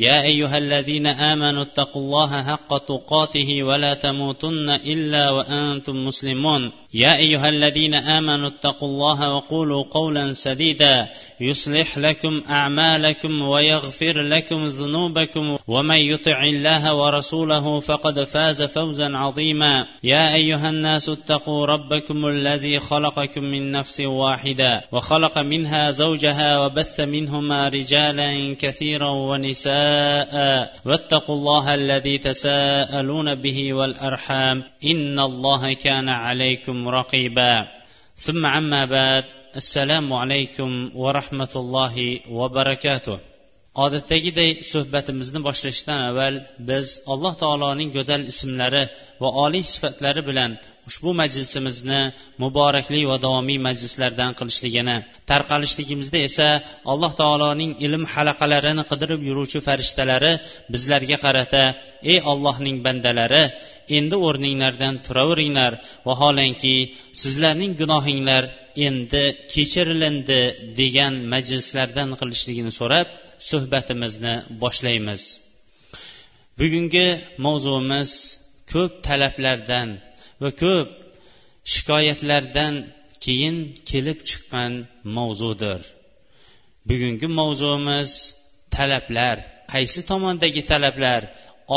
[0.00, 6.72] يا أيها الذين آمنوا اتقوا الله حق تقاته ولا تموتن إلا وأنتم مسلمون.
[6.94, 11.08] يا أيها الذين آمنوا اتقوا الله وقولوا قولا سديدا.
[11.40, 15.58] يصلح لكم أعمالكم ويغفر لكم ذنوبكم.
[15.68, 19.86] ومن يطع الله ورسوله فقد فاز فوزا عظيما.
[20.02, 27.68] يا أيها الناس اتقوا ربكم الذي خلقكم من نفس واحدة وخلق منها زوجها وبث منهما
[27.68, 29.89] رجالا كثيرا ونساء.
[30.85, 37.67] واتقوا الله الذي تساءلون به والارحام ان الله كان عليكم رقيبا
[38.17, 39.23] ثم عما بعد
[39.61, 40.69] assalomu alaykum
[41.01, 43.17] va rahmatullohi va barakatuh
[43.83, 46.35] odatdagiday suhbatimizni boshlashdan avval
[46.69, 48.83] biz alloh taoloning go'zal ismlari
[49.21, 50.51] va oliy sifatlari bilan
[50.88, 52.00] ushbu majlisimizni
[52.42, 54.96] muborakli va davomiy majlislardan qilishligini
[55.30, 56.48] tarqalishligimizda esa
[56.92, 60.32] alloh taoloning ilm halaqalarini qidirib yuruvchi farishtalari
[60.72, 61.64] bizlarga qarata
[62.12, 63.44] ey ollohning bandalari
[63.98, 65.72] endi o'rninglardan turaveringlar
[66.08, 66.74] vaholanki
[67.22, 68.44] sizlarning gunohinglar
[68.86, 70.40] endi kechirilindi
[70.80, 73.08] degan majlislardan qilishligini so'rab
[73.50, 75.22] suhbatimizni boshlaymiz.
[76.60, 77.08] Bugungi
[77.44, 78.10] mavzuimiz
[78.72, 79.88] ko'p talablardan
[80.42, 80.88] va ko'p
[81.72, 82.74] shikoyatlardan
[83.24, 83.56] keyin
[83.90, 84.72] kelib chiqqan
[85.16, 85.80] mavzudir.
[86.88, 88.10] Bugungi mavzuimiz
[88.76, 89.36] talablar.
[89.72, 91.22] Qaysi tomondagi talablar?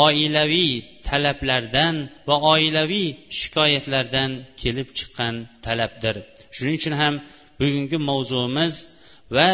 [0.06, 0.72] Oilaviy
[1.08, 1.94] talablardan
[2.28, 5.34] va oilaviy shikoyatlardan kelib chiqqan
[5.66, 6.16] talabdir.
[6.54, 7.14] Shuning uchun ham
[7.60, 8.74] bugungi mavzuimiz
[9.36, 9.48] va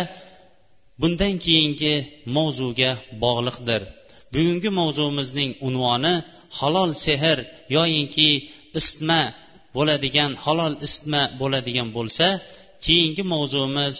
[1.00, 1.94] bundan keyingi
[2.36, 2.90] mavzuga
[3.24, 3.82] bog'liqdir.
[4.34, 6.14] Bugungi mavzuimizning unvoni
[6.58, 7.38] halol sehr
[7.76, 8.30] yoyinki
[8.78, 9.20] isitma
[9.76, 12.26] bo'ladigan halol isitma bo'ladigan bo'lsa
[12.86, 13.96] keyingi mavzuimiz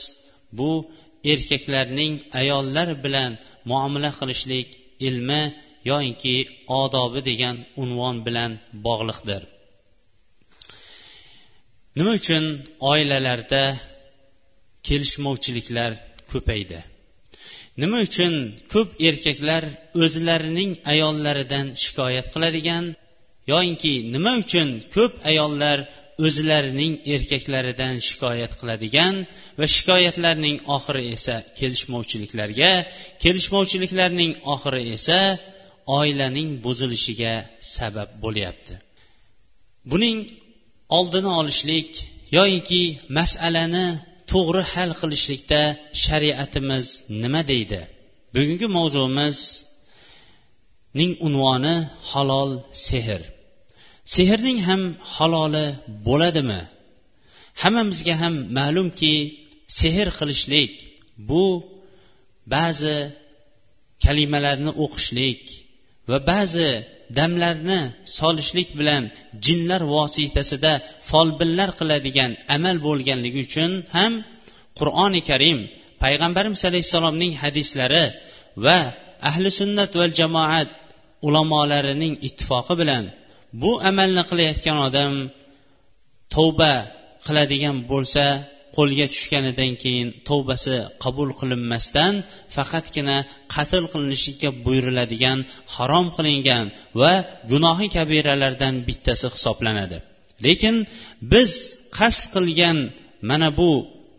[0.58, 0.70] bu
[1.32, 3.30] erkaklarning ayollar bilan
[3.70, 4.68] muomala qilishlik
[5.08, 5.42] ilmi
[5.90, 6.36] yoyinki
[6.82, 8.52] odobi degan unvon bilan
[8.86, 9.42] bog'liqdir.
[11.98, 12.44] Nima uchun
[12.92, 13.62] oilalarda
[14.86, 15.92] kelishmovchiliklar
[16.32, 16.78] ko'paydi?
[17.82, 18.32] Nima uchun
[18.72, 19.64] ko'p erkaklar
[20.02, 22.84] o'zlarining ayollaridan shikoyat qiladigan
[23.52, 25.78] yoinki nima uchun ko'p ayollar
[26.26, 29.14] o'zlarining erkaklaridan shikoyat qiladigan
[29.58, 32.72] va shikoyatlarning oxiri esa kelishmovchiliklarga
[33.22, 35.20] kelishmovchiliklarning oxiri esa
[36.00, 37.34] oilaning buzilishiga
[37.76, 38.74] sabab bo'lyapti.
[39.90, 40.18] Buning
[40.98, 41.90] oldini olishlik
[42.36, 42.82] yoinki
[43.18, 43.86] masalani
[44.32, 45.62] to'g'ri hal qilishlikda
[46.04, 46.86] shariatimiz
[47.22, 47.80] nima deydi?
[48.34, 48.68] Bugungi
[50.98, 51.76] ning unvoni
[52.10, 52.50] halol
[52.86, 53.20] sehr.
[54.14, 54.82] Sehrning ham
[55.14, 55.66] haloli
[56.06, 56.60] bo'ladimi?
[57.62, 59.14] Hammamizga ham ma'lumki
[59.80, 60.72] sehr qilishlik
[61.28, 61.44] bu
[62.54, 62.98] ba'zi
[64.04, 65.42] kalimalarni o'qishlik
[66.10, 66.70] va ba'zi
[67.18, 67.80] damlarni
[68.18, 69.02] solishlik bilan
[69.46, 70.72] jinlar vositasida
[71.10, 74.12] folbinlar qiladigan amal bo'lganligi uchun ham
[74.78, 75.58] qur'oni karim
[76.02, 78.04] payg'ambarimiz alayhissalomning hadislari
[78.64, 78.78] va
[79.28, 80.68] ahli sunnat va jamoat
[81.26, 83.04] ulamolarining ittifoqi bilan
[83.62, 85.12] bu amalni qilayotgan odam
[86.34, 86.74] tavba
[87.26, 88.24] qiladigan bo'lsa
[88.76, 92.14] qo'lga tushganidan keyin tavbasi qabul qilinmasdan
[92.56, 93.16] faqatgina
[93.54, 95.38] qatl qilinishlikka buyuriladigan
[95.74, 96.64] harom qilingan
[97.00, 97.12] va
[97.50, 99.98] gunohi kabiralardan bittasi hisoblanadi.
[100.46, 100.76] Lekin
[101.32, 101.50] biz
[101.98, 102.78] qasd qilgan
[103.30, 103.70] mana bu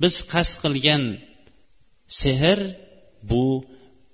[0.01, 1.03] biz qasd qilgan
[2.22, 2.59] sehr
[3.29, 3.45] bu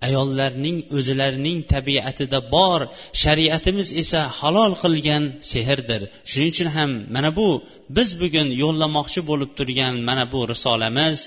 [0.06, 2.81] ayollarning o'zlarining tabiatida bor
[3.24, 6.02] shariatimiz esa halol qilgan sehrdir.
[6.31, 7.50] Shuning uchun ham mana bu
[7.97, 11.17] biz bugun yo'llamoqchi bo'lib turgan mana bu risolamiz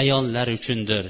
[0.00, 1.04] ayollar uchundir.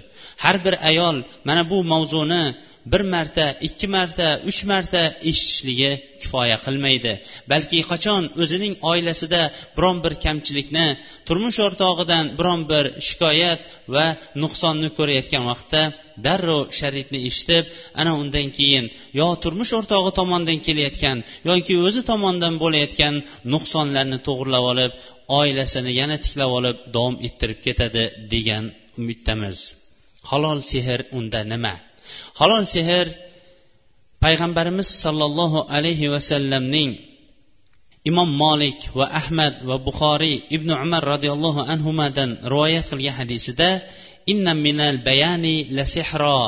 [0.45, 1.17] Har bir ayol
[1.49, 2.45] mana bu mavzuni
[2.93, 5.93] bir marta ikki marta uch marta eshitishligi
[6.23, 7.13] kifoya qilmaydi.
[7.53, 9.43] Balki qachon o'zining oilasida
[9.77, 10.87] biron bir kamchilikni
[11.29, 13.61] turmush o'rtog'idan biron bir shikoyat
[13.95, 14.07] va
[14.43, 15.83] nuqsonni ko'rayotgan vaqtda
[16.27, 17.65] darrov sharitni eshitib
[18.01, 18.87] ana undan keyin
[19.21, 21.19] yo turmush o'rtog'i tomonidan kelayotgan
[21.51, 23.15] yoki o'zi tomonidan bo'layotgan
[23.55, 24.93] nuqsonlarni to'g'irlab olib
[25.41, 28.65] oilasini yana tiklab olib davom ettirib ketadi degan
[29.01, 29.59] umiddamiz.
[30.31, 31.75] Halol sehr unda nima?
[32.41, 33.07] Halol sehr
[34.25, 36.91] payg'ambarimiz sollallohu alayhi vasallamning
[38.11, 43.71] imom molik va ahmad va buxoriy ibn umar roziyallohu anhudan rivoyat qilgan hadisida
[44.33, 46.43] inna minal bayani la sehro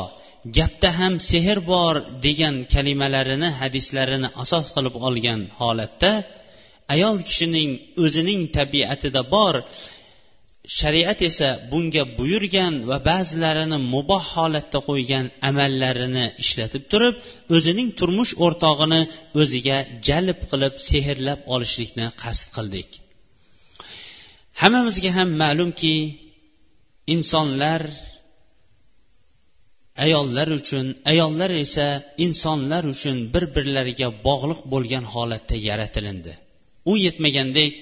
[0.57, 1.95] gapda ham sehr bor
[2.27, 6.13] degan kalimalarini hadislarini asos qilib olgan holatda
[6.95, 7.71] ayol kishining
[8.05, 9.55] o'zining tabiatida bor
[10.69, 17.15] shariat esa bunga buyurgan va ba'zilarini muboh holatda qo'ygan amallarini ishlatib turib
[17.57, 19.01] o'zining turmush o'rtog'ini
[19.41, 19.79] o'ziga
[20.09, 22.89] jalb qilib sehrlab olishlikni qasd qildik.
[24.61, 25.95] Hammamizga ham ma'lumki
[27.15, 27.83] insonlar
[30.05, 31.87] ayollar uchun ayollar esa
[32.27, 36.33] insonlar uchun bir birlariga bog'liq bo'lgan holatda yaratilindi.
[36.91, 37.73] U yetmagandek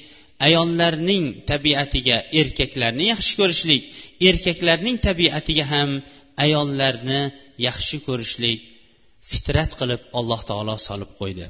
[0.46, 3.82] ayollarning tabiatiga erkaklarni yaxshi ko'rishlik
[4.30, 5.90] erkaklarning tabiatiga ham
[6.44, 7.20] ayollarni
[7.66, 8.58] yaxshi ko'rishlik
[9.30, 11.46] fitrat qilib alloh taolo solib qo'ydi.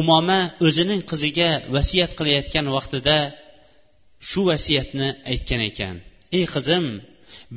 [0.00, 3.18] Umoma o'zining qiziga vasiyat qilayotgan vaqtida
[4.28, 5.96] shu vasiyatni aytgan ekan.
[6.38, 6.84] Ey qizim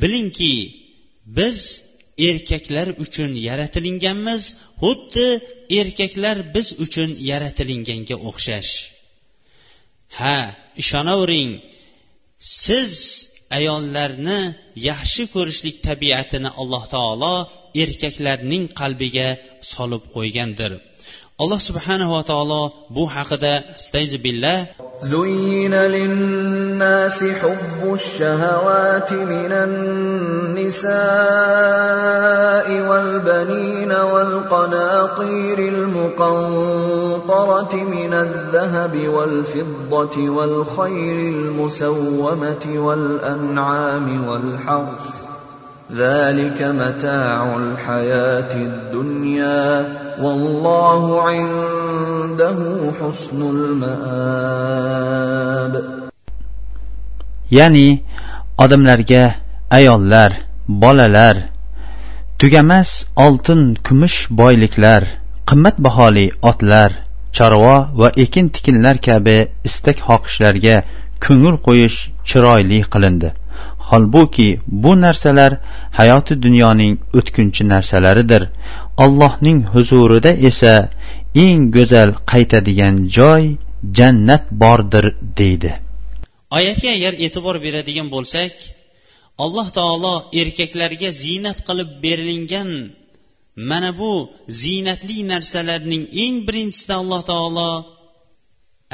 [0.02, 0.54] bilingki
[1.38, 1.58] biz
[2.30, 4.44] erkaklar uchun yaratilinganmiz
[4.84, 5.28] xuddi
[5.80, 8.74] erkaklar biz uchun yaratilinganga o'xshash.
[10.18, 10.38] Ha
[10.82, 11.52] ishonavering
[12.64, 12.94] siz
[13.58, 14.40] ayollarni
[14.90, 17.36] yaxshi ko'rishlik tabiatini alloh taolo
[17.84, 19.28] erkaklarning qalbiga
[19.74, 20.72] solib qo'ygandir.
[21.44, 22.62] Alloh subhanava taolo
[22.96, 23.54] bu haqida
[24.24, 24.58] billah
[25.02, 30.90] زين للناس حب الشهوات من النساء
[32.90, 36.94] والبنين والقناطير المقنطرة
[37.76, 45.29] من الذهب والفضة والخير المسومة والأنعام والحرث
[45.93, 49.87] ذلك متاع الحياة الدنيا
[50.23, 52.59] والله عنده
[53.01, 54.95] حسن المآب
[57.51, 58.03] ya'ni
[58.59, 59.25] odamlarga
[59.71, 60.33] ayollar
[60.69, 61.37] bolalar
[62.39, 62.91] tugamas
[63.27, 65.03] oltin kumush boyliklar
[65.49, 66.91] qimmatbaholi otlar
[67.37, 69.37] chorva va ekin tikinlar kabi
[69.69, 70.77] istak xohishlarga
[71.25, 71.99] ko'ngil qo'yish
[72.29, 73.29] chiroyli qilindi
[73.92, 74.50] Holbuki
[74.84, 75.52] bu narsalar
[76.00, 78.44] hayoti dunyoning o'tkinchi narsalaridir.
[79.04, 80.74] Allohning huzurida esa
[81.46, 83.44] eng go'zal qaytadigan joy
[83.98, 85.06] jannat bordir
[85.40, 85.72] deydi.
[86.58, 88.54] Oyatga agar e'tibor beradigan bo'lsak
[89.44, 92.70] alloh taolo erkaklarga ziynat qilib berilingan
[93.70, 94.14] mana bu
[94.62, 97.70] ziynatli narsalarning eng birinchisida alloh taolo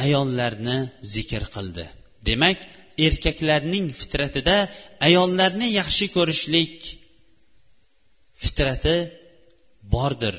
[0.04, 0.78] ayollarni
[1.14, 1.86] zikr qildi.
[2.28, 2.58] Demak
[3.08, 4.58] erkaklarning fitratida
[5.08, 6.76] ayollarni yaxshi ko'rishlik
[8.44, 8.98] fitrati
[9.94, 10.36] bordir.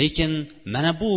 [0.00, 0.32] Lekin
[0.74, 1.12] mana bu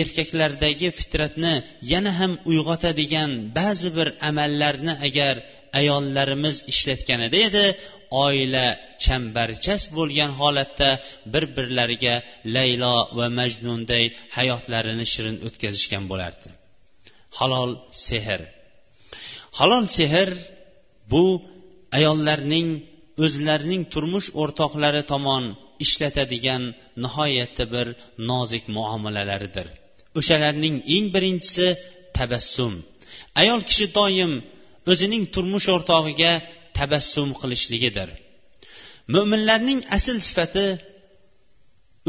[0.00, 1.54] erkaklardagi fitratni
[1.92, 5.34] yana ham uyg'otadigan ba'zi bir amallarni agar
[5.80, 7.64] ayollarimiz ishlatganida edi
[8.26, 8.66] oila
[9.04, 10.90] chambarchas bo'lgan holatda
[11.32, 12.16] bir birlariga
[12.56, 14.04] laylo va majnunday
[14.36, 16.48] hayotlarini shirin o'tkazishgan bo'lardi.
[17.38, 17.70] Halol
[18.08, 18.40] sehr.
[19.58, 20.30] Halol sehr
[21.12, 21.24] bu
[21.96, 22.68] ayollarning
[23.24, 25.44] o'zlarining turmush o'rtoqlari tomon
[25.84, 26.62] ishlatadigan
[27.04, 27.86] nihoyatda bir
[28.30, 29.66] nozik muomalalaridir.
[30.18, 31.66] O'shalarning eng birinchisi
[32.18, 32.72] tabassum.
[33.40, 34.32] Ayol kishi doim
[34.90, 36.32] o'zining turmush o'rtog'iga
[36.78, 38.08] tabassum qilishligidir.
[39.14, 40.66] Mo'minlarning asl sifati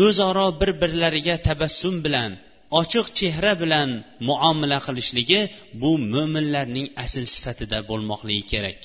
[0.05, 2.31] o'zaro bir birlariga tabassum bilan
[2.81, 3.89] ochiq chehra bilan
[4.27, 5.41] muomala qilishligi
[5.81, 8.79] bu mo'minlarning asl sifatida bo'lmoqligi kerak.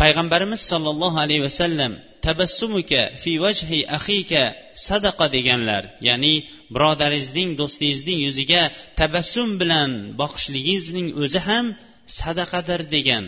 [0.00, 1.92] Payg'ambarimiz sollallohu alayhi vasallam
[2.26, 4.42] tabassumuka fi vajhi axika
[4.88, 6.34] sadaqa deganlar ya'ni
[6.74, 8.62] birodaringizning do'stingizning yuziga
[9.00, 9.90] tabassum bilan
[10.20, 11.66] boqishligingizning o'zi ham
[12.18, 13.24] sadaqadir degan.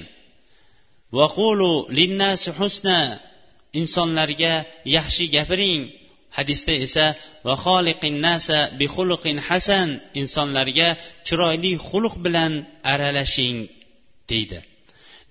[1.19, 3.00] Vaqulu linnasi husna
[3.81, 4.55] insonlarga
[4.97, 5.83] yaxshi gapiring.
[6.37, 7.07] Hadisda esa
[7.47, 7.55] va
[8.27, 9.89] nasa bi xuluqin hasan
[10.21, 10.89] insonlarga
[11.27, 12.53] chiroyli xulq bilan
[12.93, 13.59] aralashing
[14.31, 14.59] deydi.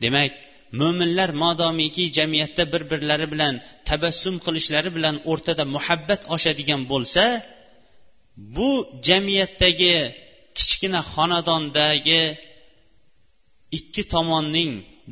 [0.04, 0.32] Demak
[0.80, 3.54] mo'minlar modomiki jamiyatda bir birlari bilan
[3.90, 7.24] tabassum qilishlari bilan o'rtada muhabbat oshadigan bo'lsa
[8.56, 8.70] bu
[9.08, 9.96] jamiyatdagi
[10.58, 12.24] kichkina xonadondagi
[13.78, 14.72] ikki tomonning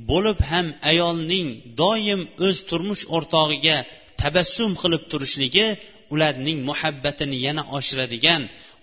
[0.10, 1.48] bo'lib ham ayolning
[1.82, 3.78] doim o'z turmush o'rtog'iga
[4.22, 5.68] tabassum qilib turishligi
[6.14, 8.42] ularning muhabbatini yana oshiradigan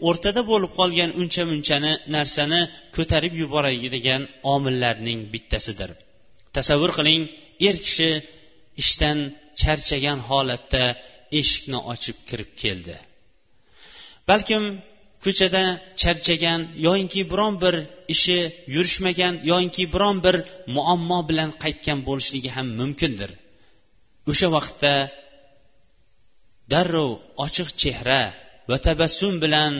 [0.08, 2.60] o'rtada bo'lib qolgan uncha munchani narsani
[2.96, 4.22] ko'tarib yuboradigan
[4.54, 5.90] omillarning bittasidir.
[6.56, 7.22] Tasavvur qiling
[7.68, 8.10] er kishi
[8.82, 9.18] ishdan
[9.60, 10.84] charchagan holatda
[11.40, 12.96] eshikni ochib kirib keldi.
[14.30, 14.62] Balkim
[15.24, 15.64] ko'chada
[16.02, 17.74] charchagan yoyinki biron bir
[18.14, 18.38] ishi
[18.74, 20.36] yurishmagan yoyinki biron bir
[20.76, 23.30] muammo bilan qaytgan bo'lishligi ham mumkindir.
[24.30, 24.92] O'sha vaqtda
[26.72, 27.10] darrov
[27.44, 28.22] ochiq chehra
[28.70, 29.72] va tabassum bilan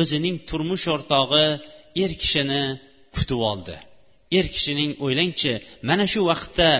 [0.00, 1.46] o'zining turmush o'rtog'i
[2.02, 2.62] er kishini
[3.16, 3.76] kutib oldi.
[4.38, 5.52] Er kishining o'ylangchi
[5.88, 6.70] mana shu vaqtda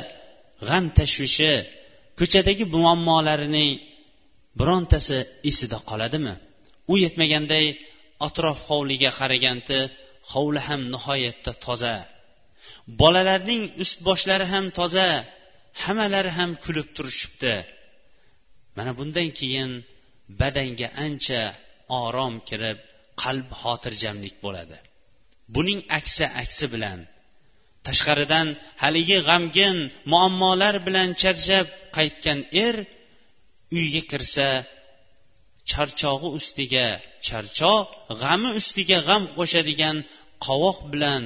[0.68, 1.52] g'am tashvishi
[2.18, 3.72] ko'chadagi muammolarining
[4.58, 5.18] birontasi
[5.50, 6.34] esida qoladimi?
[6.92, 7.66] U yetmaganday
[8.26, 9.78] atrof hovliga qaraganda
[10.32, 11.96] hovli ham nihoyatda toza.
[13.00, 15.08] Bolalarning ust boshlari ham toza
[15.84, 17.54] hammalari ham kulib turishibdi.
[18.76, 19.70] Mana bundan keyin
[20.40, 21.42] badanga ancha
[22.04, 22.78] orom kirib
[23.22, 24.78] qalb xotirjamlik bo'ladi.
[25.54, 26.98] Buning aksi aksi bilan
[27.86, 28.48] tashqaridan
[28.82, 29.76] haligi g'amgin
[30.12, 31.66] muammolar bilan charchab
[31.96, 32.76] qaytgan er
[33.78, 34.48] uyga kirsa
[35.70, 36.86] charchog'i ustiga
[37.26, 37.86] charchoq
[38.22, 39.96] g'ami ustiga g'am qo'shadigan
[40.46, 41.22] qovoq bilan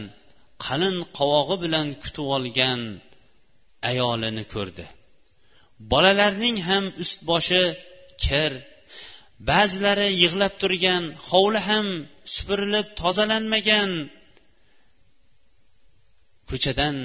[0.66, 2.80] qalin qovog'i bilan kutib olgan
[3.90, 4.84] ayolini ko'rdi.
[5.92, 7.64] Bolalarning ham ust boshi
[8.24, 8.52] kir
[9.50, 11.86] ba'zilari yig'lab turgan hovli ham
[12.34, 13.90] supurilib tozalanmagan.
[16.50, 16.96] Ko'chadan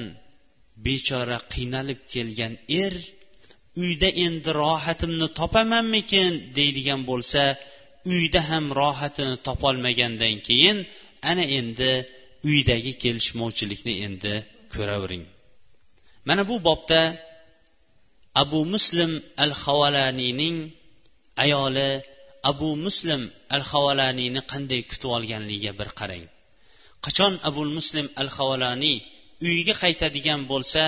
[0.85, 2.53] bechora qiynalib kelgan
[2.83, 2.93] er
[3.83, 7.43] uyda endi rohatimni topamanmikin deydigan bo'lsa
[8.13, 10.77] uyda ham rohatini topolmagandan keyin
[11.31, 11.91] ana endi
[12.49, 14.33] uydagi kelishmovchilikni endi
[14.73, 15.23] ko'ravering.
[16.27, 17.01] Mana bu bobda
[18.43, 19.11] abu muslim
[19.43, 20.57] al havalaniyning
[21.43, 21.89] ayoli
[22.51, 23.21] abu muslim
[23.55, 26.25] al havalaniyni qanday kutib olganligiga bir qarang.
[27.05, 28.97] Qachon abu muslim al havalaniy
[29.45, 30.81] uyiga qaytadigan bo'lsa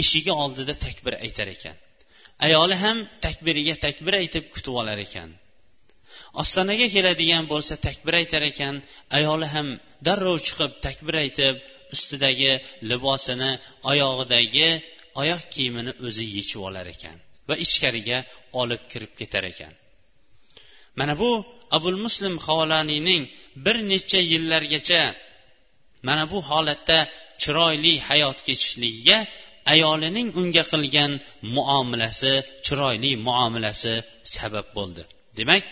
[0.00, 1.76] eshigi oldida takbir aytar ekan.
[2.46, 5.30] Ayoli ham takbiriga takbir aytib kutib olar ekan.
[6.42, 8.74] Ostonaga keladigan bo'lsa takbir aytar ekan
[9.18, 9.68] ayoli ham
[10.06, 11.54] darrov chiqib takbir aytib
[11.94, 12.52] ustidagi
[12.90, 13.50] libosini
[13.90, 14.68] oyog'idagi
[15.20, 17.16] oyoq kiyimini o'zi yechib olar ekan
[17.48, 18.18] va ichkariga
[18.60, 19.72] olib kirib ketar ekan.
[20.98, 21.30] Mana bu
[21.76, 23.22] abul muslim havolaniyning
[23.64, 25.02] bir necha yillargacha
[26.08, 26.98] mana bu holatda
[27.42, 29.18] chiroyli hayot kechishligiga
[29.74, 31.12] ayolining unga qilgan
[31.56, 32.32] muomalasi
[32.66, 33.94] chiroyli muomalasi
[34.36, 35.02] sabab bo'ldi.
[35.38, 35.62] Demak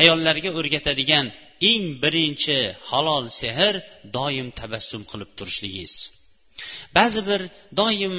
[0.00, 1.26] ayollarga o'rgatadigan
[1.70, 2.58] eng birinchi
[2.90, 3.74] halol sehr
[4.16, 5.94] doim tabassum qilib turishligingiz
[6.96, 7.40] ba'zi bir
[7.80, 8.14] doim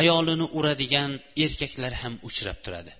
[0.00, 1.12] ayolini uradigan
[1.44, 2.92] erkaklar ham uchrab turadi.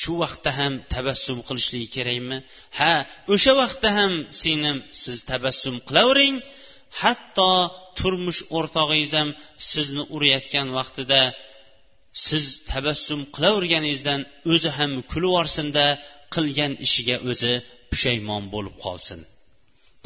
[0.00, 2.38] Shu vaqtda ham tabassum qilishligi kerakmi?
[2.78, 2.92] Ha
[3.34, 6.36] o'sha vaqtda ham singlim siz tabassum qilavering.
[7.02, 7.52] Hatto
[7.98, 9.28] turmush o'rtog'ingiz ham
[9.70, 11.22] sizni urayotgan vaqtida
[12.26, 14.20] siz tabassum qilaverganingizdan
[14.52, 15.86] o'zi ham kulib yuborsinda
[16.34, 17.54] qilgan ishiga o'zi
[17.90, 19.20] pushaymon bo'lib qolsin.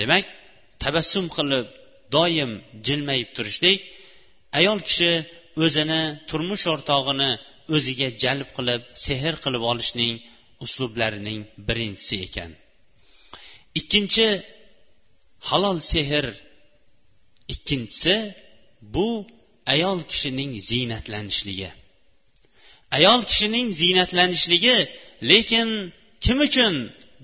[0.01, 0.25] Demak
[0.85, 1.67] tabassum qilib
[2.17, 2.51] doim
[2.87, 3.79] jilmayib turishlik
[4.59, 5.11] ayol kishi
[5.65, 7.31] o'zini turmush o'rtog'ini
[7.77, 10.15] o'ziga jalb qilib sehr qilib olishning
[10.65, 12.51] uslublarining birinchisi ekan.
[13.81, 14.29] Ikkinchi
[15.49, 16.25] halol sehr
[17.55, 18.17] ikkinchisi
[18.95, 19.09] bu
[19.75, 21.71] ayol kishining ziynatlanishligi.
[22.97, 24.77] Ayol kishining ziynatlanishligi
[25.31, 25.69] lekin
[26.25, 26.75] kim uchun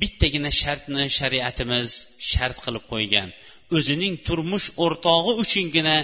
[0.01, 1.89] bittagina shartni shariatimiz
[2.31, 3.29] shart qilib qo'ygan?
[3.77, 5.97] O'zining turmush o'rtog'i uchungina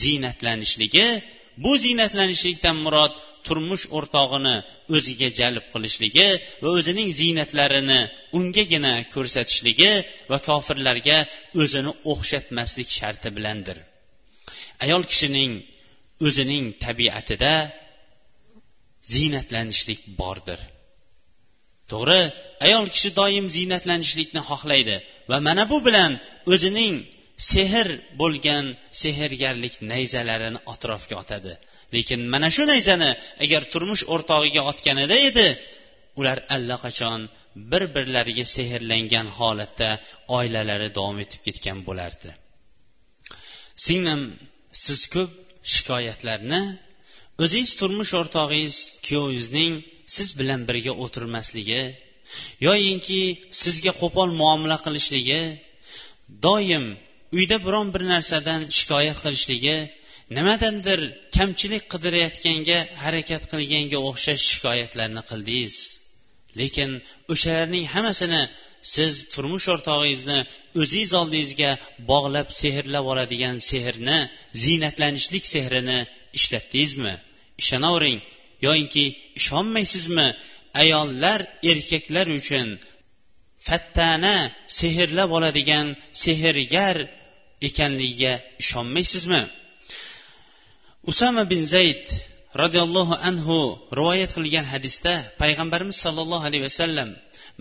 [0.00, 1.06] ziynatlanishligi
[1.64, 3.14] bu ziynatlanishlikdan murod
[3.46, 4.56] turmush o'rtog'ini
[4.96, 6.28] o'ziga jalb qilishligi
[6.62, 8.00] va o'zining ziynatlarini
[8.38, 9.92] ungagina ko'rsatishligi
[10.30, 11.18] va kofirlarga
[11.62, 13.78] o'zini o'xshatmaslik sharti bilandir.
[14.84, 15.52] Ayol kishining
[16.26, 17.54] o'zining tabiatida
[19.14, 20.60] ziynatlanishlik bordir.
[21.90, 22.20] To'g'ri
[22.66, 24.96] ayol kishi doim ziynatlanishlikni xohlaydi
[25.30, 26.12] va mana bu bilan
[26.52, 26.94] o'zining
[27.50, 27.88] sehr
[28.20, 28.64] bo'lgan
[29.02, 31.52] sehrgarlik nayzalarini atrofga otadi.
[31.94, 33.10] Lekin mana shu nayzani
[33.44, 35.48] agar turmush o'rtog'iga otganida edi
[36.20, 37.20] ular allaqachon
[37.70, 39.90] bir birlariga sehrlangan holatda
[40.38, 42.30] oilalari davom etib ketgan bo'lardi.
[43.86, 44.22] Singlim
[44.84, 45.30] siz ko'p
[45.74, 46.62] shikoyatlarni
[47.44, 49.72] o'zingiz turmush o'rtog'ingiz kuyovingizning
[50.16, 51.82] siz bilan birga o'tirmasligi
[52.66, 53.20] yoyinki
[53.62, 55.40] sizga qo'pol muomala qilishligi
[56.46, 56.84] doim
[57.36, 59.76] uyda biron bir narsadan shikoyat qilishligi
[60.36, 61.00] nimadandir
[61.36, 65.76] kamchilik qidirayotganga harakat qilganga o'xshash shikoyatlarni qildingiz.
[66.60, 66.90] Lekin
[67.32, 68.42] o'shalarning hammasini
[68.94, 70.38] siz turmush o'rtog'ingizni
[70.80, 71.70] o'zingiz oldingizga
[72.10, 74.18] bog'lab sehrlab oladigan sehrni
[74.62, 75.98] ziynatlanishlik sehrini
[76.38, 77.14] ishlatdingizmi
[77.62, 78.18] ishonavering
[78.66, 79.04] yoyinki
[79.40, 80.28] ishonmaysizmi?
[80.82, 82.68] Ayollar erkaklar uchun
[83.66, 84.36] fattana
[84.80, 85.86] sehrlab oladigan
[86.24, 86.96] sehrgar
[87.70, 89.42] ekanligiga ishonmaysizmi?
[91.10, 92.04] Usama bin zayd
[92.62, 93.58] roziyallohu anhu
[93.98, 97.10] rivoyat qilgan hadisda payg'ambarimiz sollallohu alayhi vasallam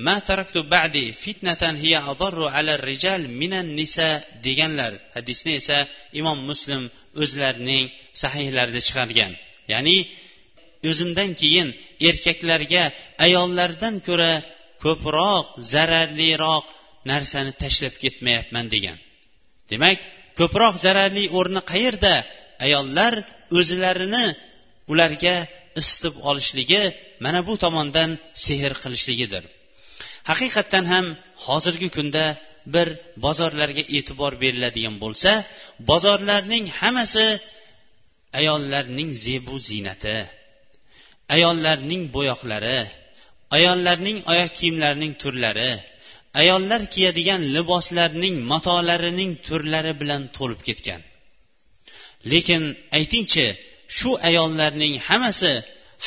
[0.05, 4.10] ma taraktu ba'di fitnatan hiya adarru ala rijal minan nisa
[4.46, 4.93] deganlar.
[5.15, 5.77] Hadisni esa
[6.20, 6.81] imom muslim
[7.24, 7.86] o'zlarining
[8.22, 9.31] sahihlarida chiqargan.
[9.72, 9.98] Ya'ni
[10.89, 11.67] o'zimdan keyin
[12.10, 12.84] erkaklarga
[13.25, 14.34] ayollardan ko'ra
[14.84, 16.65] ko'proq zararliroq
[17.12, 18.98] narsani tashlab ketmayapman degan.
[19.74, 19.98] Demak
[20.40, 22.13] ko'proq zararli o'rni qayerda
[22.66, 23.13] ayollar
[23.58, 24.25] o'zlarini
[24.92, 25.36] ularga
[25.82, 26.84] isitib olishligi
[27.25, 28.10] mana bu tomondan
[28.46, 29.44] sehr qilishligidir.
[30.30, 31.06] Haqiqatdan ham
[31.46, 32.25] hozirgi kunda
[32.74, 32.88] bir
[33.25, 35.32] bozorlarga e'tibor beriladigan bo'lsa
[35.90, 37.28] bozorlarning hammasi
[38.40, 40.18] ayollarning zebu ziynati
[41.36, 42.80] ayollarning bo'yoqlari
[43.58, 45.72] ayollarning oyoq kiyimlarining turlari
[46.41, 51.01] ayollar kiyadigan liboslarning matolarining turlari bilan to'lib ketgan.
[52.31, 52.63] Lekin
[52.97, 53.47] aytingchi
[53.97, 55.53] shu ayollarning hammasi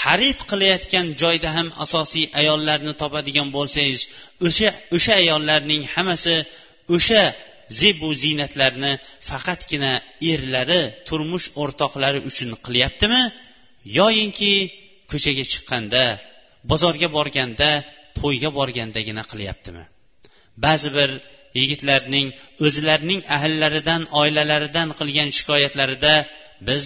[0.03, 4.01] xarid qilayotgan joyda ham asosiy ayollarni topadigan bo'lsangiz
[4.47, 6.37] o'sha o'sha ayollarning hammasi
[6.97, 7.23] o'sha
[7.81, 8.93] zebu ziynatlarni
[9.29, 9.93] faqatgina
[10.33, 13.23] erlari turmush o'rtoqlari uchun qilyaptimi?
[13.99, 14.53] Yoyinki
[15.11, 16.05] ko'chaga chiqqanda
[16.71, 17.71] bozorga borganda
[18.19, 19.85] to'yga borgandagina qilyaptimi?
[20.65, 21.11] Ba'zi bir
[21.61, 22.29] yigitlarning
[22.67, 26.15] o'zlarining ahllaridan oilalaridan qilgan shikoyatlarida
[26.69, 26.85] biz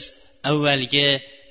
[0.51, 1.09] avvalgi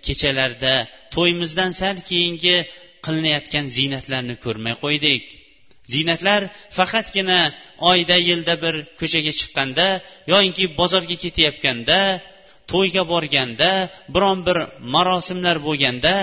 [0.08, 0.74] kechalarda
[1.16, 2.58] to'yimizdan sal keyingi
[3.06, 5.24] qilinayotgan ziynatlarni ko'rmay qo'ydik.
[5.94, 6.42] Ziynatlar
[6.78, 7.40] faqatgina
[7.92, 9.88] oyda yilda bir ko'chaga chiqqanda
[10.34, 12.00] yoinki bozorga ketayotganda
[12.72, 13.72] to'yga borganda
[14.16, 14.58] biron bir
[14.96, 16.14] marosimlar bo'lganda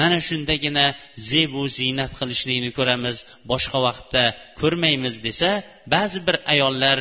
[0.00, 0.86] mana shundagina
[1.30, 3.16] zebu ziynat qilishlikni ko'ramiz
[3.50, 4.24] boshqa vaqtda
[4.60, 5.50] ko'rmaymiz desa
[5.94, 6.98] ba'zi bir ayollar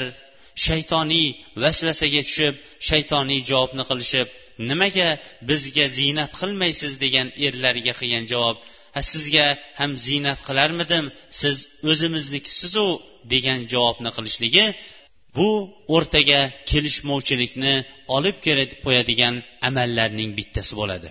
[0.65, 1.27] shaytoniy
[1.63, 2.55] vasvasaga tushib
[2.89, 4.27] shaytoniy javobni qilishib
[4.69, 5.09] nimaga
[5.49, 8.57] bizga ziynat qilmaysiz degan erlariga qilgan javob
[8.95, 9.47] ha sizga
[9.79, 11.05] ham ziynat qilarmidim
[11.41, 11.55] siz
[11.91, 12.87] o'zimiznikisizu?
[13.33, 14.65] degan javobni qilishligi
[15.39, 15.49] bu
[15.95, 17.73] o'rtaga kelishmovchilikni
[18.15, 18.35] olib
[18.85, 19.35] qo'yadigan
[19.69, 21.09] amallarning bittasi bo'ladi.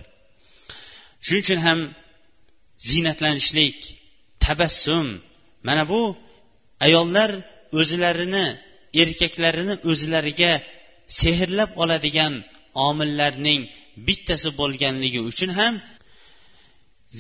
[1.27, 1.79] Shuning uchun ham
[2.89, 3.79] ziynatlanishlik
[4.45, 5.07] tabassum
[5.69, 6.03] mana bu
[6.87, 7.31] ayollar
[7.81, 8.47] o'zlarini
[9.03, 10.53] erkaklarini o'zlariga
[11.21, 12.35] sehrlab oladigan
[12.89, 13.61] omillarning
[14.07, 15.75] bittasi bo'lganligi uchun ham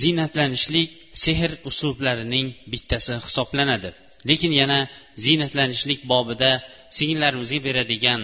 [0.01, 0.90] ziynatlanishlik
[1.25, 3.90] sehr uslublarining bittasi hisoblanadi.
[4.31, 4.79] Lekin yana
[5.25, 6.51] ziynatlanishlik bobida
[6.97, 8.23] singillarimizga beradigan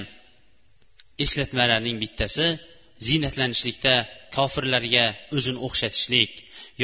[1.24, 2.46] eslatmalarning bittasi
[3.06, 3.94] ziynatlanishlikda
[4.36, 6.30] kofirlarga o'zini o'xshatishlik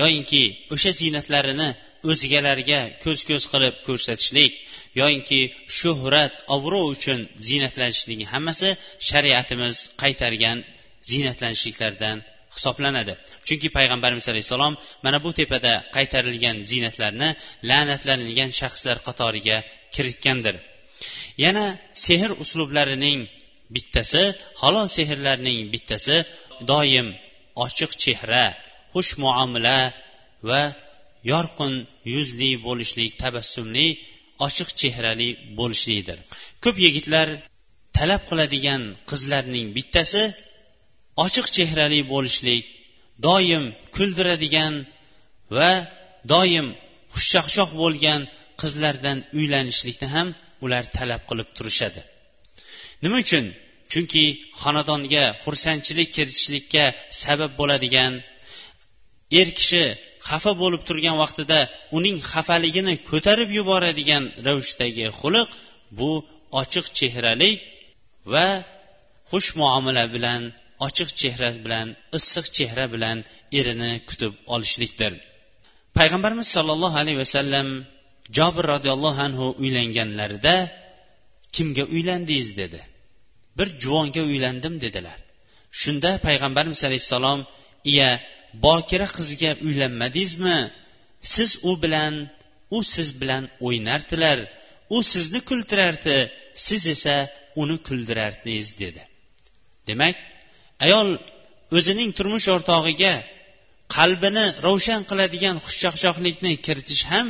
[0.01, 0.43] yoyinki
[0.75, 1.69] o'sha ziynatlarini
[2.11, 4.53] o'zgalarga ko'z ko'z qilib ko'rsatishlik
[5.01, 5.41] yoyinki
[5.79, 8.69] shuhrat obro' uchun ziynatlanishlikni hammasi
[9.09, 10.59] shariatimiz qaytargan
[11.11, 12.17] ziynatlanishliklardan
[12.57, 13.13] hisoblanadi.
[13.47, 17.29] Chunki payg'ambarimiz alayhissalom mana bu tepada qaytarilgan ziynatlarni
[17.71, 19.59] la'natlanilgan shaxslar qatoriga
[19.95, 20.57] kiritgandir.
[21.45, 21.67] Yana
[22.07, 23.21] sehr uslublarining
[23.75, 24.25] bittasi
[24.63, 26.17] halol sehrlarning bittasi
[26.71, 27.07] doim
[27.65, 28.45] ochiq chehra
[28.95, 29.79] xush muomala
[30.49, 30.63] va
[31.33, 31.75] yorqin
[32.15, 33.87] yuzli bo'lishlik tabassumli
[34.47, 36.19] ochiq chehrali bo'lishlikdir
[36.65, 37.29] ko'p yigitlar
[37.97, 40.23] talab qiladigan qizlarning bittasi
[41.25, 42.65] ochiq chehrali bo'lishlik
[43.27, 43.65] doim
[43.97, 44.75] kuldiradigan
[45.57, 45.73] va
[46.33, 46.67] doim
[47.15, 48.21] xushchaqchoq bo'lgan
[48.61, 50.29] qizlardan uylanishlikni ham
[50.65, 52.01] ular talab qilib turishadi.
[53.03, 53.45] Nima uchun?
[53.93, 54.25] Chunki
[54.63, 56.85] xonadonga xursandchilik kiritishlikka
[57.23, 58.13] sabab bo'ladigan
[59.41, 59.85] er kishi
[60.29, 61.59] xafa bo'lib turgan vaqtida
[61.97, 65.49] uning xafaligini ko'tarib yuboradigan ravishdagi xulq
[65.99, 66.11] bu
[66.63, 67.59] ochiq chehralik
[68.33, 68.47] va
[69.31, 70.43] xush muomala bilan
[70.87, 71.89] ochiq chehra bilan
[72.19, 73.19] issiq chehra bilan
[73.59, 75.13] erini kutib olishlikdir.
[75.99, 77.69] Payg'ambarimiz sollallohu alayhi vasallam
[78.37, 80.57] jobir roziyallohu anhu uylanganlarida
[81.55, 82.49] kimga uylandingiz?
[82.61, 82.81] dedi.
[83.59, 85.19] Bir juvonga uylandim dedilar.
[85.81, 87.41] Shunda payg'ambarimiz alayhissalom
[87.93, 88.11] iya
[88.65, 90.59] bokira qizga uylanmadingizmi?
[91.35, 92.15] Siz u bilan
[92.77, 94.39] u siz bilan o'ynardilar.
[94.97, 96.17] U sizni kuldirardi
[96.67, 97.17] siz esa
[97.63, 99.03] uni kuldirardingiz dedi.
[99.87, 100.17] Demak
[100.85, 101.09] ayol
[101.77, 103.15] o'zining turmush o'rtog'iga
[103.97, 107.27] qalbini ravshan qiladigan xushchaqchoqlikni kiritish ham